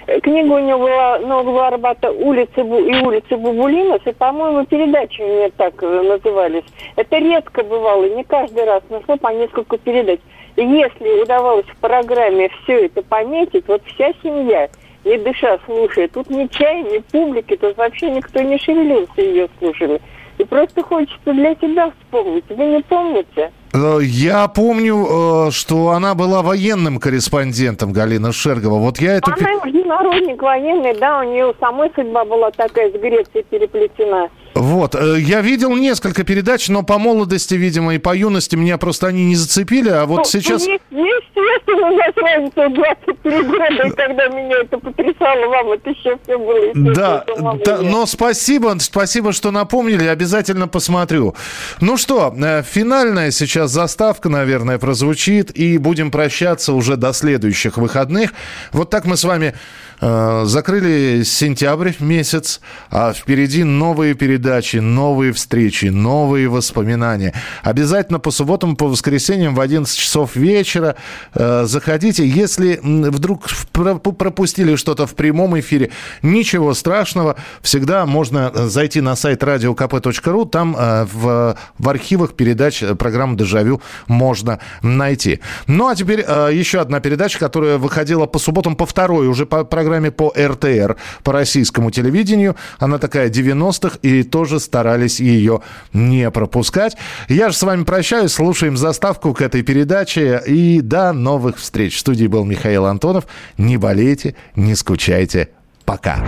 Э, 0.06 0.20
Книга 0.20 0.52
у 0.52 0.58
него 0.58 0.78
была 0.78 1.18
«Нового 1.18 1.66
Арбата. 1.66 2.10
Улицы 2.10 2.60
и 2.60 3.04
улицы 3.04 3.36
Бабулинов», 3.36 4.06
и, 4.06 4.12
по-моему, 4.12 4.64
передачи 4.66 5.20
у 5.20 5.26
нее 5.26 5.50
так 5.56 5.82
э, 5.82 6.02
назывались. 6.02 6.64
Это 6.96 7.18
редко 7.18 7.62
бывало, 7.62 8.08
не 8.08 8.24
каждый 8.24 8.64
раз, 8.64 8.82
но 8.90 9.02
шло 9.02 9.16
по 9.16 9.28
несколько 9.28 9.78
передач. 9.78 10.20
И 10.56 10.62
если 10.62 11.22
удавалось 11.22 11.66
в 11.66 11.76
программе 11.78 12.50
все 12.62 12.86
это 12.86 13.02
пометить, 13.02 13.66
вот 13.68 13.82
вся 13.86 14.12
семья, 14.22 14.68
не 15.04 15.16
дыша, 15.18 15.58
слушая, 15.64 16.08
тут 16.08 16.28
ни 16.30 16.46
чая, 16.46 16.82
ни 16.82 16.98
публики, 16.98 17.56
тут 17.56 17.76
вообще 17.76 18.10
никто 18.10 18.42
не 18.42 18.58
шевелился, 18.58 19.20
ее 19.20 19.48
слушали. 19.58 20.00
И 20.38 20.44
просто 20.44 20.82
хочется 20.82 21.32
для 21.32 21.54
себя 21.54 21.90
вспомнить. 21.90 22.44
Вы 22.48 22.64
не 22.66 22.82
помните? 22.82 23.52
Э, 23.72 23.98
Я 24.02 24.48
помню, 24.48 25.48
э, 25.48 25.50
что 25.50 25.90
она 25.90 26.14
была 26.14 26.42
военным 26.42 26.98
корреспондентом, 26.98 27.92
Галина 27.92 28.32
Шергова. 28.32 28.78
Вот 28.78 28.98
я 29.00 29.16
это... 29.16 29.32
Она 29.32 29.64
международник 29.64 30.42
военный, 30.42 30.94
да, 30.98 31.20
у 31.20 31.22
нее 31.24 31.54
самой 31.60 31.90
судьба 31.94 32.24
была 32.24 32.50
такая 32.50 32.90
с 32.90 32.94
Грецией 32.94 33.44
переплетена. 33.48 34.28
Вот, 34.54 34.94
э, 34.94 35.16
я 35.20 35.40
видел 35.40 35.74
несколько 35.76 36.24
передач, 36.24 36.68
но 36.68 36.82
по 36.82 36.98
молодости, 36.98 37.54
видимо, 37.54 37.94
и 37.94 37.98
по 37.98 38.14
юности 38.14 38.54
меня 38.56 38.76
просто 38.78 39.06
они 39.08 39.24
не 39.24 39.34
зацепили, 39.36 39.88
а 39.88 40.04
вот 40.06 40.18
Ну, 40.18 40.24
сейчас... 40.24 40.66
ну, 40.66 40.72
е- 40.74 41.22
Естественно, 41.34 41.88
у 41.90 41.96
нас 41.96 42.12
разница 42.16 42.68
в 42.68 42.74
23 42.74 43.42
года, 43.42 43.86
и 43.86 43.90
когда 43.90 44.28
меня 44.28 44.56
это 44.62 44.78
потрясало, 44.78 45.46
вам 45.48 45.72
это 45.72 45.90
еще 45.90 46.18
все 46.22 46.38
было. 46.38 46.94
Да, 46.94 47.24
да, 47.64 47.78
но 47.82 48.06
спасибо, 48.06 48.76
спасибо, 48.78 49.32
что 49.32 49.50
напомнили, 49.50 50.06
обязательно 50.06 50.68
посмотрю. 50.68 51.34
Ну 51.80 51.96
что, 51.96 52.34
э, 52.36 52.62
финальная 52.62 53.30
сейчас 53.30 53.70
заставка, 53.70 54.28
наверное, 54.28 54.78
прозвучит, 54.78 55.50
и 55.56 55.78
будем 55.78 56.10
прощаться 56.10 56.72
уже 56.74 56.96
до 56.96 57.12
следующих 57.12 57.76
выходных. 57.76 58.32
Вот 58.72 58.90
так 58.90 59.04
мы 59.04 59.16
с 59.16 59.24
вами 59.24 59.54
Закрыли 60.02 61.22
сентябрь 61.22 61.92
месяц, 62.00 62.60
а 62.90 63.12
впереди 63.12 63.62
новые 63.62 64.14
передачи, 64.14 64.78
новые 64.78 65.32
встречи, 65.32 65.86
новые 65.86 66.48
воспоминания. 66.48 67.32
Обязательно 67.62 68.18
по 68.18 68.32
субботам, 68.32 68.74
по 68.74 68.88
воскресеньям 68.88 69.54
в 69.54 69.60
11 69.60 69.96
часов 69.96 70.34
вечера 70.34 70.96
э, 71.34 71.64
заходите. 71.66 72.26
Если 72.26 72.80
вдруг 72.82 73.46
про- 73.70 73.94
пропустили 73.94 74.74
что-то 74.74 75.06
в 75.06 75.14
прямом 75.14 75.58
эфире, 75.60 75.90
ничего 76.22 76.74
страшного. 76.74 77.36
Всегда 77.60 78.04
можно 78.04 78.50
э, 78.52 78.66
зайти 78.66 79.00
на 79.00 79.14
сайт 79.14 79.44
radiokp.ru. 79.44 80.48
Там 80.48 80.76
э, 80.76 81.06
в, 81.12 81.56
в 81.78 81.88
архивах 81.88 82.34
передач 82.34 82.82
э, 82.82 82.96
программы 82.96 83.36
«Дежавю» 83.36 83.80
можно 84.08 84.58
найти. 84.82 85.38
Ну, 85.68 85.86
а 85.86 85.94
теперь 85.94 86.24
э, 86.26 86.50
еще 86.52 86.80
одна 86.80 86.98
передача, 86.98 87.38
которая 87.38 87.78
выходила 87.78 88.26
по 88.26 88.40
субботам 88.40 88.74
по 88.74 88.84
второй 88.84 89.28
уже 89.28 89.46
по 89.46 89.62
программе 89.92 90.10
по 90.10 90.32
РТР, 90.36 90.96
по 91.22 91.32
российскому 91.32 91.90
телевидению. 91.90 92.56
Она 92.78 92.98
такая 92.98 93.28
90-х, 93.28 93.98
и 94.02 94.22
тоже 94.22 94.58
старались 94.58 95.20
ее 95.20 95.60
не 95.92 96.30
пропускать. 96.30 96.96
Я 97.28 97.50
же 97.50 97.56
с 97.56 97.62
вами 97.62 97.84
прощаюсь, 97.84 98.32
слушаем 98.32 98.76
заставку 98.76 99.34
к 99.34 99.42
этой 99.42 99.62
передаче, 99.62 100.40
и 100.46 100.80
до 100.80 101.12
новых 101.12 101.58
встреч. 101.58 101.96
В 101.96 102.00
студии 102.00 102.26
был 102.26 102.44
Михаил 102.44 102.86
Антонов. 102.86 103.26
Не 103.58 103.76
болейте, 103.76 104.34
не 104.56 104.74
скучайте. 104.74 105.48
Пока. 105.84 106.24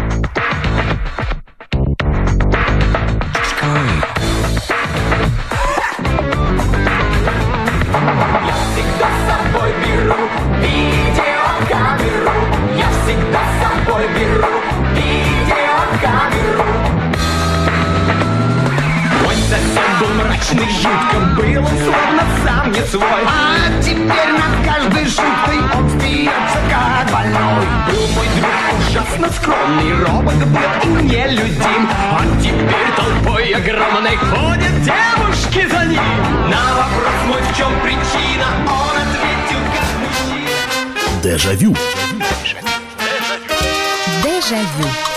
Был, 21.55 21.65
он 21.65 21.79
словно 21.79 22.23
сам 22.45 22.73
не 22.73 22.81
свой. 22.81 23.23
А 23.27 23.83
теперь 23.83 24.33
над 24.33 24.67
каждой 24.67 25.05
шуткой 25.05 25.59
он 25.77 25.91
смеется, 25.91 26.59
как 26.71 27.13
больной. 27.13 27.67
Был 27.89 28.07
мой 28.15 28.27
друг 28.37 28.55
ужасно 28.89 29.31
скромный, 29.33 30.05
робот 30.05 30.35
был 30.35 30.61
и 30.83 31.03
нелюдим. 31.05 31.89
А 32.11 32.23
теперь 32.43 32.93
толпой 32.97 33.53
огромной 33.53 34.17
ходят 34.17 34.83
девушки 34.83 35.67
за 35.69 35.85
ним. 35.87 36.51
На 36.51 36.75
вопрос 36.75 37.15
мой, 37.27 37.43
в 37.43 37.57
чем 37.57 37.73
причина, 37.83 38.47
он 38.67 38.97
ответил, 38.97 39.61
как 39.73 39.89
мужчина. 40.01 41.23
Дежавю. 41.23 41.77
Дежавю. 44.23 45.14